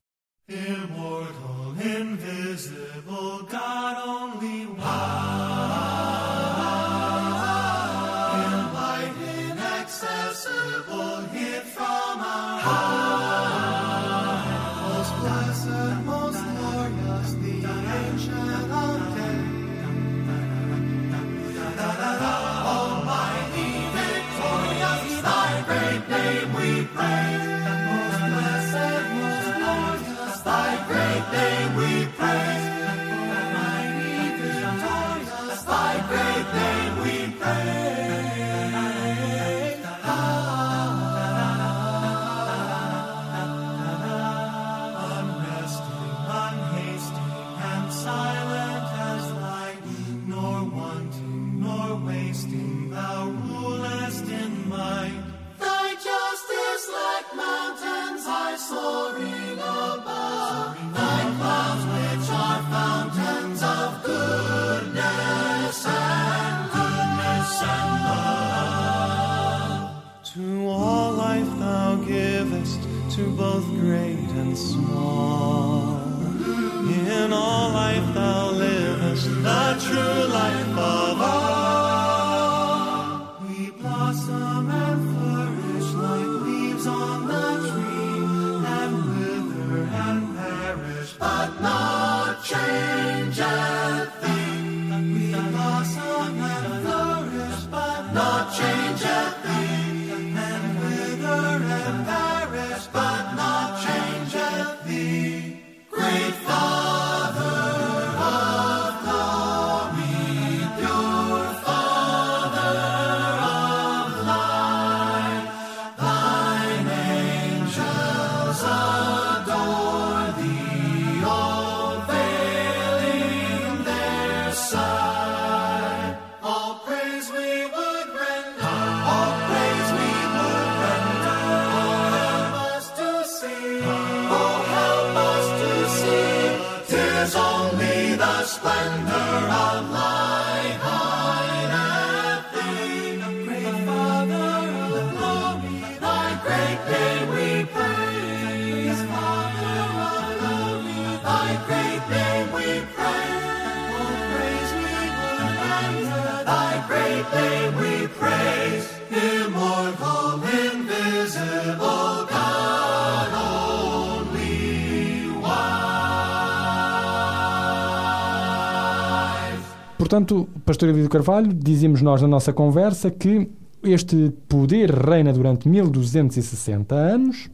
Portanto, 170.09 170.49
Pastor 170.64 170.88
Elidio 170.88 171.11
Carvalho, 171.11 171.53
dizíamos 171.53 172.01
nós 172.01 172.23
na 172.23 172.29
nossa 172.29 172.51
conversa 172.51 173.11
que 173.11 173.47
este 173.83 174.33
poder 174.49 174.90
reina 174.90 175.35
durante 175.35 175.68
1260 175.68 176.94
anos, 176.94 177.51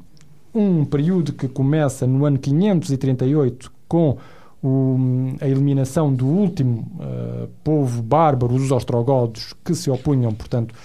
um 0.55 0.85
período 0.85 1.33
que 1.33 1.49
começa 1.49 2.07
no 2.07 2.25
ano 2.25 2.39
538 2.39 3.73
com 3.89 4.19
o, 4.63 4.97
a 5.41 5.49
eliminação 5.49 6.15
do 6.15 6.29
último 6.29 6.87
uh, 7.01 7.49
povo 7.65 8.01
bárbaro, 8.01 8.55
os 8.55 8.71
ostrogodos, 8.71 9.53
que 9.65 9.75
se 9.75 9.91
opunham, 9.91 10.33
portanto, 10.33 10.77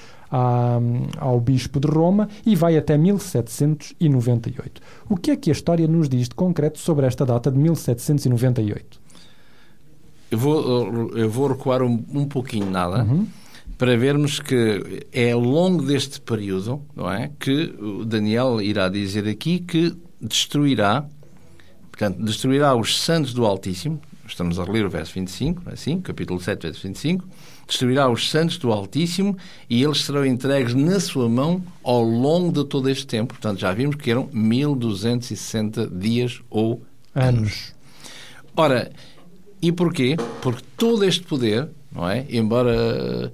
ao 1.20 1.40
bispo 1.40 1.80
de 1.80 1.88
Roma 1.88 2.30
e 2.48 2.56
vai 2.56 2.78
até 2.78 2.98
1798. 2.98 4.82
O 5.08 5.16
que 5.16 5.30
é 5.30 5.36
que 5.36 5.52
a 5.52 5.54
história 5.54 5.88
nos 5.88 6.10
diz 6.10 6.30
de 6.30 6.34
concreto 6.34 6.80
sobre 6.80 7.06
esta 7.06 7.28
data 7.28 7.52
de 7.52 7.60
1798? 7.60 9.09
Eu 10.32 10.38
vou, 10.38 11.12
eu 11.16 11.30
vou 11.30 11.48
recuar 11.48 11.82
um, 11.82 12.04
um 12.14 12.26
pouquinho 12.26 12.70
nada 12.70 13.04
Uhum. 13.04 13.28
para 13.78 13.98
vermos 13.98 14.40
que 14.40 15.06
é 15.12 15.32
ao 15.32 15.40
longo 15.40 15.84
deste 15.84 16.22
período, 16.22 16.82
não 16.96 17.12
é, 17.12 17.32
que 17.40 17.74
o 17.80 18.06
Daniel 18.06 18.62
irá 18.62 18.90
dizer 18.90 19.28
aqui 19.28 19.60
que 19.60 19.96
destruirá, 20.22 21.06
portanto, 21.90 22.22
destruirá 22.24 22.76
os 22.76 23.00
santos 23.00 23.34
do 23.34 23.46
Altíssimo. 23.46 24.00
Estamos 24.28 24.60
a 24.60 24.64
ler 24.64 24.86
o 24.86 24.90
verso 24.92 25.14
25, 25.16 25.64
não 25.66 25.72
é 25.72 25.74
assim? 25.74 26.00
Capítulo 26.02 26.40
7, 26.40 26.62
verso 26.62 26.88
25. 26.88 27.28
Destruirá 27.68 28.08
os 28.10 28.30
santos 28.30 28.58
do 28.60 28.72
Altíssimo 28.72 29.36
e 29.68 29.82
eles 29.82 30.04
serão 30.06 30.24
entregues 30.24 30.76
na 30.76 31.00
sua 31.00 31.28
mão 31.28 31.64
ao 31.84 32.04
longo 32.04 32.52
de 32.52 32.70
todo 32.70 32.88
este 32.90 33.08
tempo. 33.08 33.34
Portanto, 33.34 33.60
já 33.60 33.74
vimos 33.74 33.96
que 33.96 34.12
eram 34.12 34.30
1260 34.32 35.88
dias 35.88 36.42
ou 36.50 36.84
Anos. 37.16 37.74
Ora, 38.56 38.92
e 39.62 39.72
porquê? 39.72 40.16
Porque 40.42 40.64
todo 40.78 41.04
este 41.04 41.24
poder, 41.24 41.68
não 41.92 42.10
é? 42.10 42.26
Embora, 42.30 43.32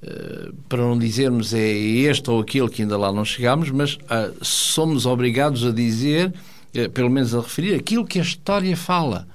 eh, 0.00 0.50
para 0.68 0.82
não 0.82 0.96
dizermos 0.96 1.52
é 1.52 1.68
este 1.68 2.30
ou 2.30 2.40
aquele 2.40 2.68
que 2.68 2.82
ainda 2.82 2.96
lá 2.96 3.12
não 3.12 3.24
chegámos, 3.24 3.70
mas 3.70 3.98
ah, 4.08 4.30
somos 4.40 5.06
obrigados 5.06 5.64
a 5.66 5.72
dizer, 5.72 6.32
eh, 6.72 6.88
pelo 6.88 7.10
menos 7.10 7.34
a 7.34 7.40
referir, 7.40 7.74
aquilo 7.74 8.06
que 8.06 8.18
a 8.18 8.22
história 8.22 8.76
fala. 8.76 9.26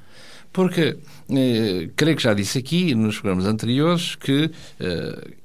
Porque, 0.54 0.98
eh, 1.30 1.90
creio 1.96 2.16
que 2.16 2.24
já 2.24 2.34
disse 2.34 2.60
aqui 2.60 2.96
nos 2.96 3.20
programas 3.20 3.46
anteriores 3.46 4.16
que 4.16 4.52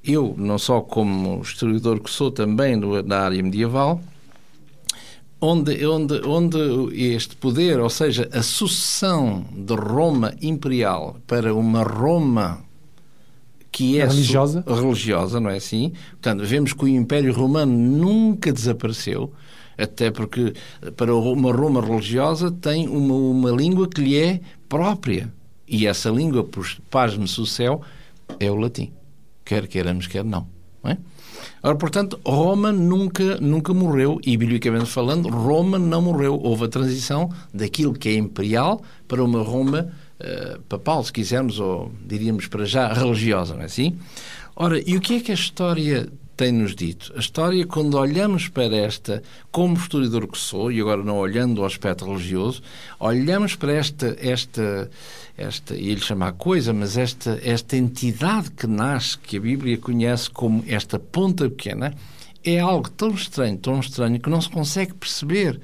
eu, 0.05 0.35
não 0.39 0.59
só 0.59 0.81
como 0.81 1.41
historiador 1.43 2.01
que 2.01 2.11
sou 2.11 2.31
também 2.31 2.79
da 3.05 3.25
área 3.25 3.43
medieval, 3.43 4.01
onde, 5.41 5.87
onde, 5.87 6.21
onde 6.27 6.59
este 6.95 7.37
poder, 7.37 7.79
ou 7.81 7.91
seja, 7.91 8.29
a 8.33 8.43
sucessão 8.43 9.45
de 9.53 9.75
Roma 9.75 10.35
imperial 10.41 11.17
para 11.27 11.55
uma 11.55 11.83
Roma 11.83 12.65
que 13.71 14.01
é 14.01 14.07
Religiosa. 14.07 14.65
religiosa, 14.67 15.41
não 15.41 15.51
é 15.51 15.57
assim? 15.57 15.93
Portanto, 16.13 16.45
vemos 16.45 16.73
que 16.73 16.85
o 16.85 16.89
Império 16.89 17.33
Romano 17.33 17.73
nunca 17.73 18.53
desapareceu, 18.53 19.33
até 19.77 20.11
porque 20.11 20.55
para 20.97 21.15
uma 21.15 21.53
Roma 21.53 21.81
religiosa 21.81 22.51
tem 22.51 22.89
uma, 22.89 23.15
uma 23.15 23.51
língua 23.51 23.87
que 23.87 24.01
lhe 24.01 24.19
é 24.19 24.41
própria. 24.69 25.33
E 25.69 25.87
essa 25.87 26.11
língua, 26.11 26.43
por 26.43 26.67
pasme-se 26.91 27.41
o 27.41 27.47
céu, 27.47 27.83
é 28.41 28.51
o 28.51 28.57
latim. 28.57 28.91
Quer 29.45 29.69
queiramos, 29.69 30.07
quer 30.07 30.25
não. 30.25 30.49
não 30.83 30.91
é? 30.91 30.99
Ora, 31.63 31.75
portanto, 31.77 32.21
Roma 32.25 32.73
nunca, 32.73 33.37
nunca 33.39 33.75
morreu, 33.75 34.21
e 34.25 34.37
biblicamente 34.37 34.87
falando, 34.87 35.29
Roma 35.29 35.79
não 35.79 36.03
morreu. 36.03 36.39
Houve 36.43 36.65
a 36.65 36.69
transição 36.69 37.31
daquilo 37.53 37.93
que 37.93 38.09
é 38.09 38.15
imperial 38.15 38.83
para 39.07 39.23
uma 39.23 39.43
Roma 39.43 39.91
eh, 40.21 40.59
papal, 40.69 41.03
se 41.05 41.13
quisermos, 41.13 41.61
ou 41.61 41.93
diríamos 42.05 42.47
para 42.47 42.65
já 42.65 42.93
religiosa, 42.93 43.55
não 43.55 43.63
é 43.63 43.67
assim? 43.67 43.97
Ora, 44.57 44.83
e 44.85 44.97
o 44.97 45.01
que 45.01 45.17
é 45.17 45.21
que 45.21 45.31
a 45.31 45.35
história 45.35 46.09
tem-nos 46.39 46.77
dito? 46.77 47.13
A 47.17 47.19
história, 47.19 47.67
quando 47.67 47.99
olhamos 47.99 48.47
para 48.47 48.77
esta, 48.77 49.25
como 49.51 49.77
historiador 49.77 50.29
que 50.29 50.39
sou, 50.39 50.71
e 50.71 50.81
agora 50.81 51.03
não 51.03 51.19
olhando 51.19 51.61
ao 51.61 51.67
aspecto 51.67 52.07
religioso, 52.07 52.63
olhamos 53.01 53.57
para 53.57 53.73
esta, 53.73 54.17
esta, 54.21 54.89
esta 55.37 55.75
e 55.75 55.89
ele 55.89 56.01
chama 56.01 56.29
a 56.29 56.33
coisa, 56.33 56.73
mas 56.73 56.97
esta, 56.97 57.41
esta 57.43 57.77
entidade 57.77 58.53
que 58.53 58.69
nasce, 58.69 59.19
que 59.19 59.37
a 59.37 59.41
Bíblia 59.41 59.79
conhece 59.79 60.31
como 60.31 60.63
esta 60.69 60.97
ponta 60.97 61.51
pequena, 61.51 61.93
é 62.45 62.61
algo 62.61 62.89
tão 62.89 63.11
estranho, 63.11 63.59
tão 63.59 63.81
estranho, 63.81 64.21
que 64.21 64.31
não 64.31 64.41
se 64.41 64.49
consegue 64.49 64.95
perceber 64.95 65.61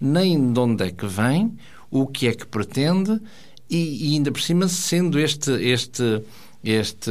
nem 0.00 0.52
de 0.52 0.60
onde 0.60 0.84
é 0.84 0.92
que 0.92 1.06
vem, 1.06 1.58
o 1.90 2.06
que 2.06 2.28
é 2.28 2.34
que 2.34 2.46
pretende, 2.46 3.20
e, 3.68 4.10
e 4.10 4.14
ainda 4.14 4.30
por 4.30 4.40
cima 4.40 4.68
sendo 4.68 5.18
este, 5.18 5.50
este, 5.50 6.22
este, 6.64 7.10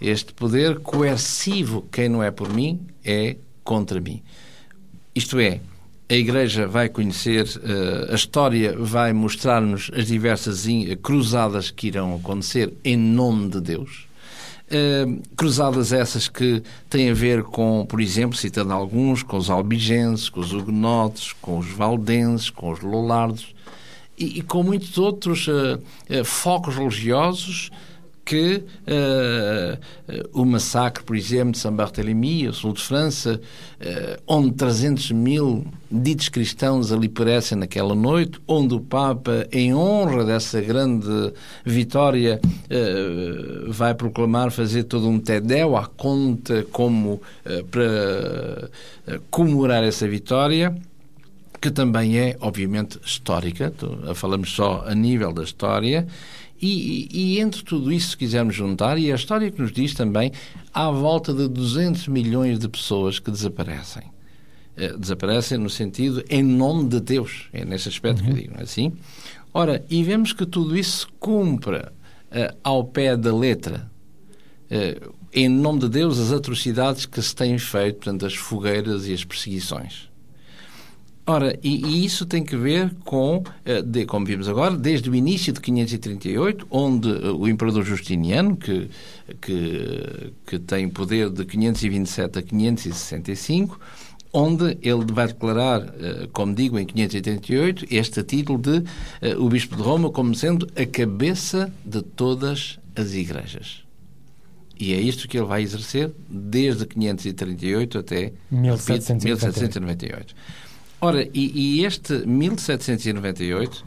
este 0.00 0.32
poder 0.32 0.80
coercivo, 0.80 1.86
quem 1.90 2.08
não 2.08 2.22
é 2.22 2.30
por 2.30 2.52
mim 2.52 2.80
é 3.04 3.36
contra 3.62 4.00
mim. 4.00 4.22
Isto 5.14 5.38
é, 5.38 5.60
a 6.08 6.14
Igreja 6.14 6.66
vai 6.66 6.88
conhecer, 6.88 7.46
eh, 7.62 8.12
a 8.12 8.14
história 8.14 8.76
vai 8.76 9.12
mostrar-nos 9.12 9.90
as 9.94 10.06
diversas 10.06 10.66
cruzadas 11.02 11.70
que 11.70 11.86
irão 11.86 12.14
acontecer 12.16 12.72
em 12.84 12.96
nome 12.96 13.48
de 13.48 13.60
Deus. 13.60 14.06
Eh, 14.70 15.06
cruzadas 15.36 15.92
essas 15.92 16.26
que 16.26 16.62
têm 16.88 17.10
a 17.10 17.14
ver 17.14 17.42
com, 17.42 17.86
por 17.86 18.00
exemplo, 18.00 18.36
citando 18.36 18.72
alguns, 18.72 19.22
com 19.22 19.36
os 19.36 19.50
albigenses, 19.50 20.28
com 20.28 20.40
os 20.40 20.52
huguenotes, 20.52 21.32
com 21.34 21.58
os 21.58 21.68
valdenses, 21.68 22.48
com 22.48 22.72
os 22.72 22.80
lollardos 22.80 23.54
e, 24.16 24.38
e 24.38 24.42
com 24.42 24.62
muitos 24.62 24.96
outros 24.96 25.46
eh, 25.48 25.78
eh, 26.08 26.24
focos 26.24 26.76
religiosos 26.76 27.70
que 28.24 28.64
uh, 28.86 29.78
o 30.32 30.44
massacre, 30.44 31.04
por 31.04 31.14
exemplo, 31.14 31.52
de 31.52 31.58
São 31.58 31.74
Barthélemy, 31.74 32.48
o 32.48 32.52
sul 32.54 32.72
de 32.72 32.82
França, 32.82 33.40
uh, 33.80 34.22
onde 34.26 34.52
300 34.52 35.10
mil 35.10 35.66
ditos 35.90 36.28
cristãos 36.28 36.90
ali 36.90 37.08
perecem 37.08 37.58
naquela 37.58 37.94
noite, 37.94 38.40
onde 38.48 38.74
o 38.74 38.80
Papa, 38.80 39.46
em 39.52 39.74
honra 39.74 40.24
dessa 40.24 40.60
grande 40.60 41.32
vitória, 41.64 42.40
uh, 42.42 43.70
vai 43.70 43.94
proclamar 43.94 44.50
fazer 44.50 44.84
todo 44.84 45.08
um 45.08 45.18
tedéu 45.18 45.76
à 45.76 45.86
conta 45.86 46.64
como 46.72 47.20
para 47.70 48.70
comemorar 49.30 49.84
essa 49.84 50.08
vitória 50.08 50.74
que 51.60 51.70
também 51.70 52.18
é, 52.18 52.36
obviamente, 52.40 52.98
histórica, 53.02 53.72
falamos 54.14 54.52
só 54.52 54.84
a 54.86 54.94
nível 54.94 55.32
da 55.32 55.42
história, 55.42 56.06
e, 56.60 57.08
e, 57.10 57.40
entre 57.40 57.62
tudo 57.62 57.92
isso, 57.92 58.10
se 58.10 58.16
quisermos 58.16 58.54
juntar, 58.54 58.98
e 58.98 59.12
a 59.12 59.14
história 59.14 59.50
que 59.50 59.60
nos 59.60 59.72
diz 59.72 59.94
também, 59.94 60.32
há 60.72 60.90
volta 60.90 61.34
de 61.34 61.48
200 61.48 62.08
milhões 62.08 62.58
de 62.58 62.68
pessoas 62.68 63.18
que 63.18 63.30
desaparecem. 63.30 64.04
Uh, 64.76 64.98
desaparecem 64.98 65.58
no 65.58 65.70
sentido 65.70 66.24
em 66.28 66.42
nome 66.42 66.88
de 66.88 67.00
Deus. 67.00 67.48
É 67.52 67.64
nesse 67.64 67.88
aspecto 67.88 68.20
uhum. 68.20 68.26
que 68.26 68.32
eu 68.32 68.36
digo, 68.36 68.52
não 68.54 68.60
é 68.60 68.62
assim? 68.62 68.92
Ora, 69.52 69.84
e 69.88 70.02
vemos 70.02 70.32
que 70.32 70.46
tudo 70.46 70.76
isso 70.76 71.00
se 71.00 71.06
cumpra 71.18 71.92
uh, 72.30 72.56
ao 72.62 72.84
pé 72.84 73.16
da 73.16 73.34
letra. 73.34 73.90
Uh, 74.70 75.14
em 75.32 75.48
nome 75.48 75.80
de 75.80 75.88
Deus, 75.88 76.18
as 76.18 76.32
atrocidades 76.32 77.06
que 77.06 77.20
se 77.20 77.34
têm 77.34 77.58
feito, 77.58 77.96
portanto, 77.96 78.24
as 78.24 78.34
fogueiras 78.34 79.06
e 79.06 79.12
as 79.12 79.24
perseguições. 79.24 80.08
Ora, 81.26 81.58
e, 81.62 81.86
e, 81.86 82.04
isso 82.04 82.26
tem 82.26 82.44
que 82.44 82.54
ver 82.54 82.94
com, 83.02 83.42
eh, 83.64 83.80
de, 83.80 84.04
como 84.04 84.26
vimos 84.26 84.46
agora, 84.46 84.76
desde 84.76 85.08
o 85.08 85.14
início 85.14 85.54
de 85.54 85.60
538, 85.60 86.66
onde 86.70 87.08
eh, 87.08 87.30
o 87.30 87.48
imperador 87.48 87.82
Justiniano, 87.82 88.54
que, 88.58 88.90
que, 89.40 90.32
que 90.46 90.58
tem 90.58 90.86
poder 90.86 91.30
de 91.30 91.46
527 91.46 92.38
a 92.38 92.42
565, 92.42 93.80
onde 94.34 94.76
ele 94.82 95.06
vai 95.10 95.28
declarar, 95.28 95.94
eh, 95.98 96.28
como 96.30 96.54
digo, 96.54 96.78
em 96.78 96.84
538, 96.84 97.86
este 97.90 98.22
título 98.22 98.58
de 98.58 98.84
o 99.38 99.48
Bispo 99.48 99.76
de 99.76 99.82
Roma 99.82 100.10
como 100.10 100.34
sendo 100.34 100.68
a 100.76 100.84
cabeça 100.84 101.72
de 101.86 102.02
todas 102.02 102.78
as 102.94 103.14
igrejas. 103.14 103.82
E 104.78 104.92
é 104.92 105.00
isto 105.00 105.26
que 105.26 105.38
ele 105.38 105.46
vai 105.46 105.62
exercer 105.62 106.12
desde 106.28 106.84
538 106.84 107.98
até 107.98 108.32
1798. 108.50 109.24
1798. 109.24 110.34
Ora, 111.00 111.28
e, 111.34 111.80
e 111.80 111.84
este 111.84 112.26
1798 112.26 113.84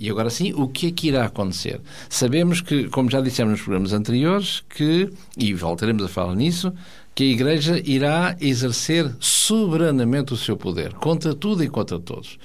e 0.00 0.08
agora 0.08 0.30
sim, 0.30 0.54
o 0.54 0.66
que 0.66 0.86
é 0.86 0.90
que 0.90 1.08
irá 1.08 1.26
acontecer? 1.26 1.78
Sabemos 2.08 2.62
que, 2.62 2.88
como 2.88 3.10
já 3.10 3.20
dissemos 3.20 3.52
nos 3.52 3.60
programas 3.60 3.92
anteriores, 3.92 4.64
que, 4.66 5.10
e 5.36 5.52
voltaremos 5.52 6.02
a 6.02 6.08
falar 6.08 6.34
nisso, 6.34 6.72
que 7.14 7.24
a 7.24 7.26
Igreja 7.26 7.82
irá 7.84 8.34
exercer 8.40 9.14
soberanamente 9.20 10.32
o 10.32 10.38
seu 10.38 10.56
poder, 10.56 10.94
contra 10.94 11.34
tudo 11.34 11.62
e 11.62 11.68
contra 11.68 12.00
todos. 12.00 12.38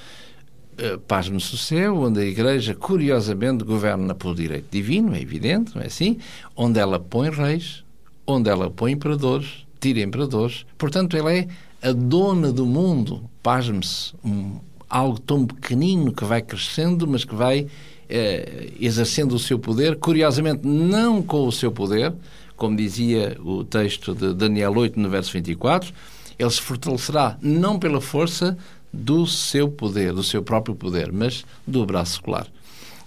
Uh, 0.74 0.99
paz 1.07 1.30
no 1.30 1.39
céu, 1.39 1.95
onde 2.01 2.20
a 2.20 2.26
Igreja, 2.26 2.76
curiosamente, 2.76 3.63
governa 3.63 4.13
por 4.13 4.36
direito 4.36 4.68
divino, 4.70 5.16
é 5.16 5.22
evidente, 5.22 5.74
não 5.74 5.82
é 5.82 5.86
assim? 5.86 6.18
Onde 6.57 6.78
ela 6.78 6.99
põe 6.99 7.30
reis, 7.30 7.86
onde 8.28 8.49
ela 8.49 8.70
põe 8.70 8.91
imperadores, 8.91 9.66
tira 9.80 10.01
imperadores. 10.01 10.66
Portanto, 10.78 11.16
ela 11.16 11.32
é 11.32 11.47
a 11.86 11.91
dona 11.91 12.51
do 12.51 12.65
mundo, 12.65 13.29
pasme-se, 13.43 14.11
um, 14.25 14.59
algo 14.89 15.19
tão 15.19 15.45
pequenino 15.45 16.11
que 16.11 16.25
vai 16.25 16.41
crescendo, 16.41 17.07
mas 17.07 17.23
que 17.23 17.36
vai 17.36 17.67
eh, 18.09 18.71
exercendo 18.79 19.33
o 19.33 19.39
seu 19.39 19.59
poder, 19.59 19.97
curiosamente 19.97 20.67
não 20.67 21.21
com 21.21 21.47
o 21.47 21.51
seu 21.51 21.71
poder, 21.71 22.11
como 22.55 22.75
dizia 22.75 23.38
o 23.39 23.63
texto 23.63 24.15
de 24.15 24.33
Daniel 24.33 24.73
8, 24.75 24.99
no 24.99 25.09
verso 25.09 25.31
24, 25.31 25.93
ele 26.39 26.49
se 26.49 26.61
fortalecerá 26.61 27.38
não 27.39 27.77
pela 27.77 28.01
força 28.01 28.57
do 28.91 29.27
seu 29.27 29.69
poder, 29.69 30.11
do 30.11 30.23
seu 30.23 30.41
próprio 30.41 30.73
poder, 30.73 31.11
mas 31.11 31.45
do 31.67 31.86
braço 31.86 32.15
secular. 32.15 32.47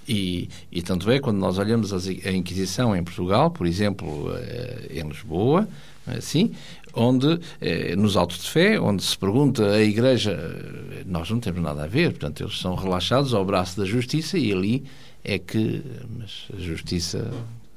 E, 0.07 0.49
e 0.71 0.83
tanto 0.83 1.11
é, 1.11 1.19
quando 1.19 1.39
nós 1.39 1.59
olhamos 1.59 1.93
a 1.93 2.31
Inquisição 2.31 2.95
em 2.95 3.03
Portugal, 3.03 3.51
por 3.51 3.67
exemplo, 3.67 4.31
eh, 4.37 4.89
em 4.95 5.09
Lisboa, 5.09 5.69
assim, 6.07 6.53
onde, 6.99 7.41
eh, 7.61 7.95
nos 7.97 8.17
autos 8.17 8.39
de 8.43 8.51
fé, 8.51 8.81
onde 8.81 9.03
se 9.03 9.17
pergunta 9.17 9.71
a 9.71 9.81
Igreja, 9.81 10.33
eh, 10.33 11.05
nós 11.07 11.31
não 11.31 11.39
temos 11.39 11.63
nada 11.63 11.85
a 11.85 11.87
ver, 11.87 12.11
portanto, 12.11 12.43
eles 12.43 12.59
são 12.59 12.75
relaxados 12.75 13.33
ao 13.33 13.45
braço 13.45 13.79
da 13.79 13.87
justiça 13.87 14.37
e 14.37 14.53
ali 14.53 14.85
é 15.25 15.39
que, 15.39 15.83
mas 16.19 16.49
a 16.55 16.61
justiça, 16.61 17.31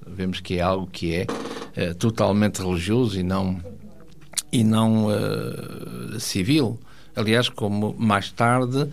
vemos 0.05 0.39
que 0.39 0.57
é 0.57 0.61
algo 0.61 0.88
que 0.88 1.13
é 1.13 1.28
eh, 1.76 1.93
totalmente 1.93 2.61
religioso 2.61 3.19
e 3.19 3.24
não, 3.24 3.61
e 4.51 4.63
não 4.63 5.07
civil. 6.19 6.80
Aliás, 7.15 7.49
como 7.49 7.93
mais 7.97 8.32
tarde, 8.32 8.88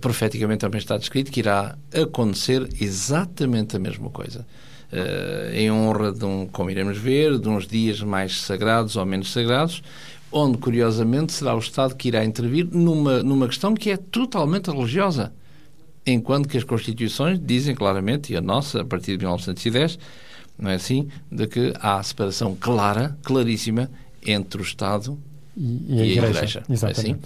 profeticamente 0.00 0.60
também 0.60 0.78
está 0.78 0.96
descrito, 0.96 1.30
que 1.30 1.40
irá 1.40 1.76
acontecer 1.92 2.68
exatamente 2.80 3.76
a 3.76 3.78
mesma 3.78 4.10
coisa 4.10 4.44
uh, 4.92 5.54
em 5.54 5.70
honra 5.70 6.12
de 6.12 6.24
um, 6.24 6.46
como 6.46 6.70
iremos 6.70 6.98
ver, 6.98 7.38
de 7.38 7.48
uns 7.48 7.66
dias 7.66 8.00
mais 8.00 8.40
sagrados 8.40 8.96
ou 8.96 9.04
menos 9.04 9.32
sagrados, 9.32 9.82
onde, 10.30 10.58
curiosamente, 10.58 11.32
será 11.32 11.54
o 11.54 11.58
Estado 11.58 11.94
que 11.94 12.08
irá 12.08 12.24
intervir 12.24 12.66
numa, 12.70 13.22
numa 13.22 13.46
questão 13.46 13.74
que 13.74 13.90
é 13.90 13.96
totalmente 13.96 14.70
religiosa. 14.70 15.32
Enquanto 16.06 16.48
que 16.48 16.56
as 16.56 16.64
Constituições 16.64 17.38
dizem 17.42 17.74
claramente, 17.74 18.32
e 18.32 18.36
a 18.36 18.40
nossa, 18.40 18.80
a 18.80 18.84
partir 18.84 19.12
de 19.12 19.24
1910, 19.24 19.98
não 20.58 20.70
é 20.70 20.74
assim, 20.74 21.08
de 21.30 21.46
que 21.46 21.72
há 21.80 22.02
separação 22.02 22.56
clara, 22.58 23.16
claríssima, 23.22 23.90
entre 24.26 24.60
o 24.60 24.64
Estado 24.64 25.18
e, 25.56 25.84
e 25.88 26.00
a, 26.00 26.06
Igreja. 26.06 26.28
igreja. 26.28 26.62
Exatamente. 26.68 27.10
É 27.10 27.12
assim? 27.12 27.20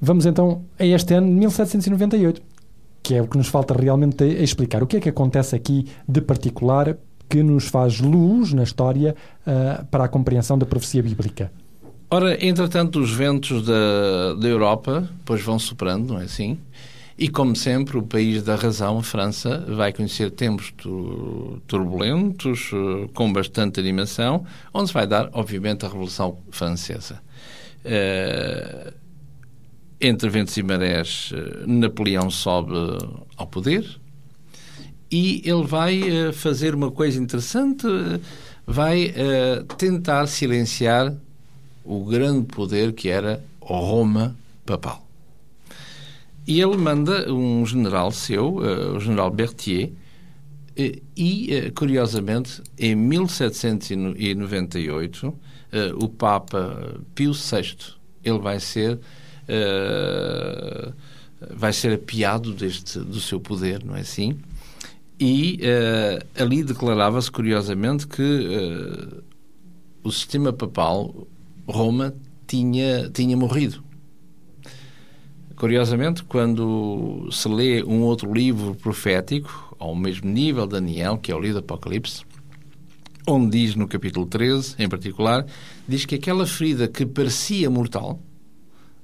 Vamos 0.00 0.24
então 0.24 0.64
a 0.78 0.86
este 0.86 1.12
ano 1.12 1.26
de 1.26 1.34
1798 1.34 2.42
que 3.02 3.14
é 3.14 3.22
o 3.22 3.26
que 3.26 3.36
nos 3.36 3.48
falta 3.48 3.74
realmente 3.74 4.24
explicar. 4.24 4.82
O 4.82 4.86
que 4.86 4.96
é 4.96 5.00
que 5.00 5.08
acontece 5.08 5.56
aqui 5.56 5.86
de 6.08 6.20
particular 6.20 6.96
que 7.28 7.42
nos 7.42 7.68
faz 7.68 8.00
luz 8.00 8.52
na 8.52 8.62
história 8.62 9.14
uh, 9.46 9.84
para 9.86 10.04
a 10.04 10.08
compreensão 10.08 10.58
da 10.58 10.66
profecia 10.66 11.02
bíblica? 11.02 11.52
Ora, 12.10 12.44
entretanto, 12.44 12.98
os 12.98 13.12
ventos 13.12 13.64
da, 13.64 14.34
da 14.34 14.48
Europa 14.48 15.08
pois 15.24 15.40
vão 15.40 15.58
soprando, 15.58 16.14
não 16.14 16.20
é 16.20 16.24
assim? 16.24 16.58
E, 17.20 17.28
como 17.28 17.54
sempre, 17.54 17.98
o 17.98 18.02
país 18.02 18.42
da 18.42 18.56
razão, 18.56 18.98
a 18.98 19.02
França, 19.02 19.62
vai 19.68 19.92
conhecer 19.92 20.30
tempos 20.30 20.72
turbulentos, 21.66 22.70
eh, 22.72 23.10
com 23.12 23.30
bastante 23.30 23.78
animação, 23.78 24.46
onde 24.72 24.88
se 24.88 24.94
vai 24.94 25.06
dar, 25.06 25.28
obviamente, 25.34 25.84
a 25.84 25.88
Revolução 25.88 26.38
Francesa. 26.50 27.20
Uh, 27.84 28.90
entre 30.00 30.28
ventos 30.28 30.56
e 30.56 30.62
marés, 30.62 31.32
eh, 31.34 31.64
Napoleão 31.66 32.30
sobe 32.30 32.72
ao 33.36 33.46
poder 33.46 34.00
e 35.10 35.42
ele 35.44 35.64
vai 35.64 36.28
uh, 36.28 36.32
fazer 36.32 36.74
uma 36.74 36.90
coisa 36.90 37.20
interessante, 37.20 37.86
vai 38.66 39.08
uh, 39.08 39.62
tentar 39.76 40.26
silenciar 40.26 41.14
o 41.84 42.04
grande 42.04 42.46
poder 42.46 42.92
que 42.92 43.08
era 43.08 43.44
Roma 43.60 44.36
papal. 44.64 45.06
E 46.46 46.60
ele 46.60 46.76
manda 46.76 47.32
um 47.32 47.66
general 47.66 48.12
seu, 48.12 48.56
o 48.56 49.00
general 49.00 49.30
Berthier, 49.30 49.90
e, 51.16 51.72
curiosamente, 51.74 52.62
em 52.78 52.94
1798, 52.94 55.34
o 55.96 56.08
Papa 56.08 57.00
Pio 57.14 57.32
VI 57.32 57.76
ele 58.24 58.38
vai 58.38 58.58
ser 58.58 58.98
uh, 59.50 60.94
vai 61.54 61.72
ser 61.72 61.92
apiado 61.94 62.52
deste, 62.52 62.98
do 62.98 63.20
seu 63.20 63.40
poder, 63.40 63.84
não 63.84 63.96
é 63.96 64.00
assim? 64.00 64.38
E 65.18 65.60
uh, 65.62 66.42
ali 66.42 66.62
declarava-se, 66.62 67.30
curiosamente, 67.30 68.06
que 68.06 68.22
uh, 68.22 69.22
o 70.02 70.10
sistema 70.10 70.52
papal, 70.52 71.26
Roma, 71.66 72.14
tinha, 72.46 73.10
tinha 73.10 73.36
morrido. 73.36 73.82
Curiosamente, 75.56 76.24
quando 76.24 77.28
se 77.30 77.46
lê 77.46 77.84
um 77.84 78.00
outro 78.00 78.32
livro 78.32 78.74
profético, 78.74 79.76
ao 79.78 79.94
mesmo 79.94 80.30
nível 80.30 80.66
Daniel, 80.66 81.18
que 81.18 81.30
é 81.30 81.34
o 81.34 81.38
livro 81.38 81.60
do 81.60 81.64
Apocalipse, 81.64 82.22
onde 83.26 83.58
diz 83.58 83.74
no 83.74 83.86
capítulo 83.86 84.24
13, 84.24 84.76
em 84.78 84.88
particular, 84.88 85.44
diz 85.86 86.06
que 86.06 86.14
aquela 86.14 86.46
ferida 86.46 86.88
que 86.88 87.04
parecia 87.04 87.68
mortal, 87.68 88.18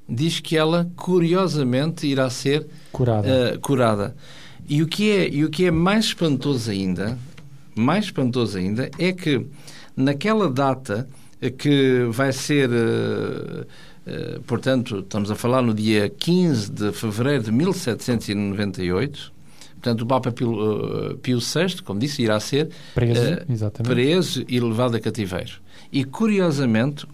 diz 0.09 0.41
que 0.41 0.57
ela, 0.57 0.91
curiosamente, 0.97 2.07
irá 2.07 2.31
ser 2.31 2.67
curada. 2.93 3.29
Uh, 3.29 3.61
curada. 3.61 4.17
E 4.69 4.83
o, 4.83 4.87
que 4.87 5.11
é, 5.11 5.29
e 5.29 5.45
o 5.45 5.51
que 5.51 5.67
é 5.67 5.71
mais 5.71 6.07
espantoso 6.07 6.71
ainda, 6.71 7.19
mais 7.75 8.07
espantoso 8.07 8.59
ainda, 8.59 8.91
é 8.99 9.13
que 9.13 9.47
naquela 9.97 10.51
data 10.51 11.09
que 11.59 12.07
vai 12.11 12.33
ser, 12.33 12.69
uh, 12.71 13.67
uh, 14.07 14.41
portanto, 14.43 15.01
estamos 15.01 15.31
a 15.31 15.35
falar 15.35 15.63
no 15.63 15.75
dia 15.75 16.09
15 16.09 16.71
de 16.71 16.93
fevereiro 16.93 17.45
de 17.45 17.53
1798, 17.53 19.33
Portanto, 19.77 20.03
o 20.03 20.07
Papa 20.07 20.33
Pio, 20.33 20.53
uh, 20.53 21.17
Pio 21.19 21.39
VI, 21.39 21.83
como 21.85 22.01
disse, 22.01 22.23
irá 22.23 22.41
ser 22.41 22.71
preso, 22.95 23.21
uh, 23.23 23.83
preso 23.85 24.45
e 24.49 24.59
levado 24.59 24.97
a 24.97 25.01
cativeiro. 25.01 25.61
E, 25.93 26.05
curiosamente, 26.05 27.05
uh, 27.05 27.09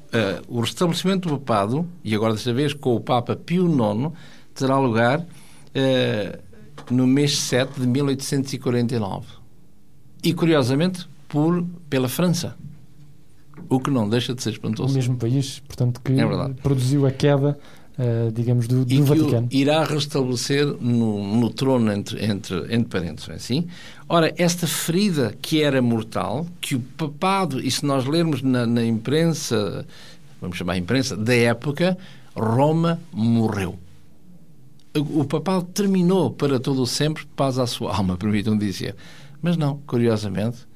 o 0.49 0.61
restabelecimento 0.61 1.29
do 1.29 1.39
papado, 1.39 1.87
e 2.03 2.15
agora 2.15 2.33
desta 2.33 2.53
vez 2.53 2.73
com 2.73 2.95
o 2.95 3.01
Papa 3.01 3.37
Pio 3.37 3.67
IX, 3.67 4.13
terá 4.55 4.79
lugar 4.79 5.21
uh, 5.21 6.43
no 6.91 7.07
mês 7.07 7.39
7 7.39 7.81
de 7.81 7.87
1849. 7.87 9.27
E, 10.23 10.33
curiosamente, 10.33 11.07
por, 11.29 11.65
pela 11.91 12.09
França. 12.09 12.57
O 13.69 13.81
que 13.81 13.91
não 13.91 14.09
deixa 14.09 14.35
de 14.35 14.43
ser 14.43 14.51
espantoso. 14.51 14.93
O 14.93 14.95
mesmo 14.95 15.17
país, 15.17 15.61
portanto, 15.61 16.01
que 16.03 16.13
é 16.13 16.49
produziu 16.63 17.07
a 17.07 17.11
queda 17.11 17.59
Uh, 18.03 18.33
digamos, 18.33 18.67
do, 18.67 18.85
do 18.85 19.05
Vaticano. 19.05 19.47
irá 19.53 19.85
restabelecer 19.85 20.67
no, 20.67 21.37
no 21.37 21.51
trono 21.51 21.93
entre, 21.93 22.25
entre, 22.25 22.57
entre 22.75 22.85
parentes, 22.89 23.29
é 23.29 23.35
assim? 23.35 23.69
Ora, 24.09 24.35
esta 24.37 24.67
ferida 24.67 25.33
que 25.41 25.63
era 25.63 25.81
mortal, 25.81 26.45
que 26.61 26.75
o 26.75 26.81
papado, 26.81 27.61
e 27.61 27.71
se 27.71 27.87
nós 27.87 28.05
lermos 28.05 28.43
na, 28.43 28.67
na 28.67 28.85
imprensa, 28.85 29.87
vamos 30.41 30.57
chamar 30.57 30.73
a 30.73 30.79
imprensa, 30.79 31.17
da 31.17 31.33
época, 31.33 31.97
Roma 32.35 32.99
morreu. 33.13 33.79
O 34.97 35.25
papado 35.25 35.63
terminou 35.67 36.33
para 36.33 36.59
todo 36.59 36.83
o 36.83 36.87
sempre, 36.89 37.25
paz 37.37 37.57
à 37.57 37.69
sua 37.69 37.95
alma, 37.95 38.17
permitam 38.19 38.59
dizer. 38.59 38.97
Mas 39.41 39.57
não, 39.57 39.79
curiosamente, 39.87 40.67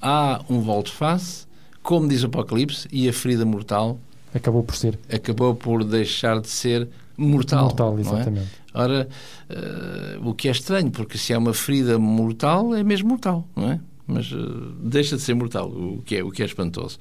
há 0.00 0.40
um 0.48 0.60
volte-face, 0.60 1.46
como 1.82 2.06
diz 2.06 2.22
o 2.22 2.26
Apocalipse, 2.26 2.86
e 2.92 3.08
a 3.08 3.12
ferida 3.12 3.44
mortal 3.44 3.98
acabou 4.36 4.62
por 4.62 4.74
ser. 4.74 4.98
Acabou 5.12 5.54
por 5.54 5.84
deixar 5.84 6.40
de 6.40 6.48
ser 6.48 6.88
mortal. 7.16 7.64
Mortal, 7.64 7.98
exatamente. 7.98 8.50
É? 8.74 8.78
Ora, 8.78 9.08
uh, 9.50 10.28
o 10.28 10.34
que 10.34 10.48
é 10.48 10.50
estranho, 10.50 10.90
porque 10.90 11.16
se 11.16 11.32
é 11.32 11.38
uma 11.38 11.54
ferida 11.54 11.98
mortal, 11.98 12.74
é 12.74 12.84
mesmo 12.84 13.08
mortal, 13.08 13.46
não 13.56 13.70
é? 13.70 13.80
Mas 14.06 14.30
uh, 14.30 14.72
deixa 14.80 15.16
de 15.16 15.22
ser 15.22 15.34
mortal, 15.34 15.68
o 15.68 16.02
que 16.04 16.16
é, 16.16 16.24
o 16.24 16.30
que 16.30 16.42
é 16.42 16.46
espantoso. 16.46 16.98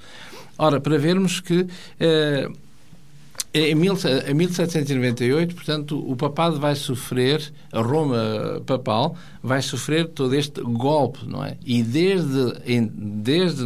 Ora, 0.57 0.79
para 0.79 0.97
vermos 0.97 1.41
que 1.41 1.61
uh, 1.61 2.57
em 3.53 3.73
1798, 3.73 5.55
portanto, 5.55 6.11
o 6.11 6.15
papado 6.15 6.59
vai 6.59 6.75
sofrer, 6.75 7.53
a 7.71 7.79
Roma 7.81 8.61
papal 8.65 9.15
vai 9.41 9.61
sofrer 9.61 10.09
todo 10.09 10.35
este 10.35 10.61
golpe, 10.61 11.25
não 11.25 11.41
é? 11.43 11.55
E 11.65 11.81
desde, 11.81 12.53
desde 12.91 13.63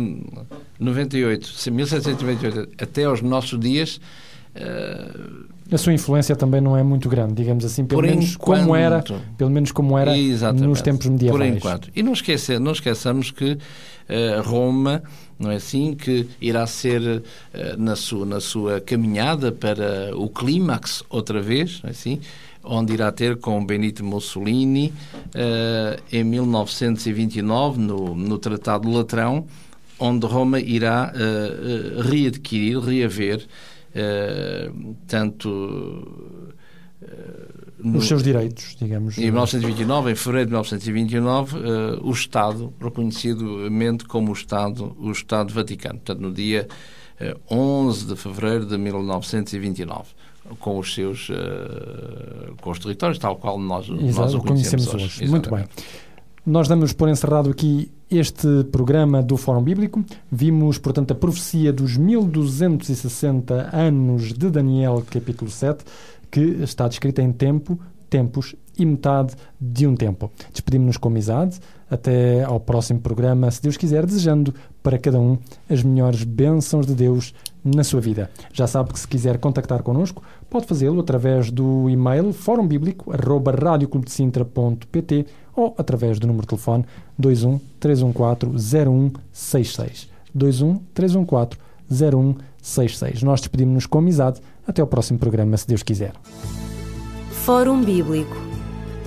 98, 0.80 1.72
1798 1.72 2.84
até 2.84 3.04
aos 3.04 3.22
nossos 3.22 3.60
dias. 3.60 4.00
Uh, 4.56 5.46
a 5.72 5.78
sua 5.78 5.94
influência 5.94 6.36
também 6.36 6.60
não 6.60 6.76
é 6.76 6.82
muito 6.82 7.08
grande, 7.08 7.36
digamos 7.36 7.64
assim, 7.64 7.86
pelo 7.86 8.02
menos 8.02 8.34
enquanto, 8.34 8.62
como 8.62 8.76
era, 8.76 9.04
pelo 9.38 9.52
menos 9.52 9.72
como 9.72 9.98
era 9.98 10.12
nos 10.54 10.82
tempos 10.82 11.06
medievais. 11.08 11.52
Por 11.52 11.58
enquanto. 11.58 11.92
E 11.96 12.02
não, 12.02 12.14
esquecer, 12.14 12.60
não 12.60 12.72
esqueçamos 12.72 13.30
que 13.30 13.52
uh, 13.52 14.42
Roma 14.44 15.04
não 15.40 15.52
é 15.52 15.56
assim? 15.56 15.94
Que 15.94 16.28
irá 16.42 16.68
ser 16.68 17.02
uh, 17.02 17.22
na, 17.78 17.96
sua, 17.96 18.26
na 18.26 18.40
sua 18.42 18.82
caminhada 18.82 19.52
para 19.52 20.12
o 20.16 20.28
clímax 20.28 21.04
outra 21.10 21.42
vez, 21.42 21.82
não 21.82 21.88
é 21.88 21.92
assim? 21.92 22.20
Onde 22.62 22.94
irá 22.94 23.10
ter 23.12 23.38
com 23.38 23.66
Benito 23.66 24.04
Mussolini 24.04 24.94
uh, 25.28 26.02
em 26.12 26.24
1929, 26.26 27.80
no, 27.80 28.16
no 28.16 28.38
Tratado 28.38 28.90
Latrão, 28.92 29.46
onde 30.00 30.26
Roma 30.26 30.60
irá 30.60 31.14
uh, 31.14 32.02
readquirir, 32.02 32.80
reaver 32.80 33.46
tanto 35.08 36.30
no, 37.82 37.98
os 37.98 38.08
seus 38.08 38.22
direitos, 38.22 38.76
digamos. 38.78 39.18
Em 39.18 39.26
1929, 39.26 40.12
em 40.12 40.16
fevereiro 40.16 40.48
de 40.48 40.52
1929, 40.52 41.58
uh, 41.58 42.08
o 42.08 42.12
Estado, 42.12 42.74
reconhecidamente 42.80 44.06
como 44.06 44.30
o 44.32 44.34
Estado, 44.34 44.96
o 45.00 45.12
Estado 45.12 45.54
Vaticano. 45.54 46.00
Portanto, 46.00 46.20
no 46.20 46.32
dia 46.32 46.68
uh, 47.50 47.56
11 47.56 48.06
de 48.06 48.16
fevereiro 48.16 48.66
de 48.66 48.78
1929 48.78 50.10
com 50.60 50.80
os 50.80 50.94
seus 50.94 51.30
uh, 51.30 52.56
com 52.60 52.72
os 52.72 52.80
territórios, 52.80 53.20
tal 53.20 53.38
qual 53.38 53.60
nós, 53.60 53.88
Exato, 53.88 54.22
nós 54.22 54.34
o 54.34 54.40
conhecemos, 54.40 54.94
hoje. 54.94 55.06
hoje. 55.06 55.28
Muito 55.28 55.50
bem. 55.50 55.66
Nós 56.50 56.68
damos 56.68 56.94
por 56.94 57.08
encerrado 57.08 57.52
aqui 57.52 57.92
este 58.10 58.64
programa 58.72 59.22
do 59.22 59.38
Fórum 59.38 59.62
Bíblico. 59.62 60.04
Vimos, 60.32 60.80
portanto, 60.80 61.12
a 61.12 61.16
profecia 61.16 61.72
dos 61.72 61.96
1260 61.96 63.70
anos 63.72 64.34
de 64.34 64.50
Daniel, 64.50 65.06
capítulo 65.08 65.52
7 65.52 65.86
que 66.32 66.40
está 66.64 66.88
descrita 66.88 67.22
em 67.22 67.32
tempo, 67.32 67.80
tempos 68.10 68.56
e 68.76 68.84
metade 68.84 69.36
de 69.62 69.86
um 69.86 69.96
tempo. 69.96 70.32
Despedimos-nos 70.52 70.98
com 70.98 71.10
amizade. 71.10 71.60
Até 71.88 72.44
ao 72.44 72.60
próximo 72.60 73.00
programa, 73.00 73.52
se 73.52 73.62
Deus 73.62 73.78
quiser, 73.78 74.04
desejando 74.06 74.52
para 74.82 74.98
cada 74.98 75.20
um 75.20 75.38
as 75.70 75.84
melhores 75.84 76.24
bênçãos 76.24 76.88
de 76.88 76.96
Deus 76.96 77.32
na 77.64 77.84
sua 77.84 78.02
vida. 78.02 78.32
Já 78.54 78.68
sabe 78.68 78.94
que 78.94 79.00
se 79.00 79.08
quiser 79.08 79.38
contactar 79.38 79.82
connosco, 79.84 80.24
pode 80.50 80.66
fazê-lo 80.66 81.00
através 81.00 81.52
do 81.52 81.88
e-mail 81.90 82.34
fórumbíblico.radioclubdecintra.pt 82.34 85.28
ou 85.56 85.76
através 85.78 86.20
do 86.20 86.28
número 86.28 86.42
de 86.44 86.50
telefone 86.50 86.84
21 87.18 87.58
314 87.80 88.58
0166. 88.58 90.10
21 90.34 90.82
314 90.94 91.58
0166. 91.92 93.24
Nós 93.24 93.42
despedimos-nos 93.42 93.86
com 93.86 94.00
amizade 94.00 94.42
até 94.68 94.84
o 94.84 94.88
próximo 94.88 95.20
programa, 95.20 95.56
se 95.58 95.68
Deus 95.68 95.84
quiser. 95.84 96.14
Fórum 97.32 97.84
Bíblico 97.84 98.38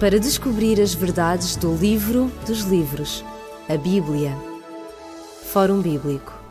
para 0.01 0.19
descobrir 0.19 0.81
as 0.81 0.95
verdades 0.95 1.55
do 1.55 1.77
livro 1.77 2.29
dos 2.45 2.63
livros, 2.63 3.25
a 3.69 3.77
Bíblia. 3.77 4.37
Fórum 5.45 5.81
Bíblico 5.81 6.42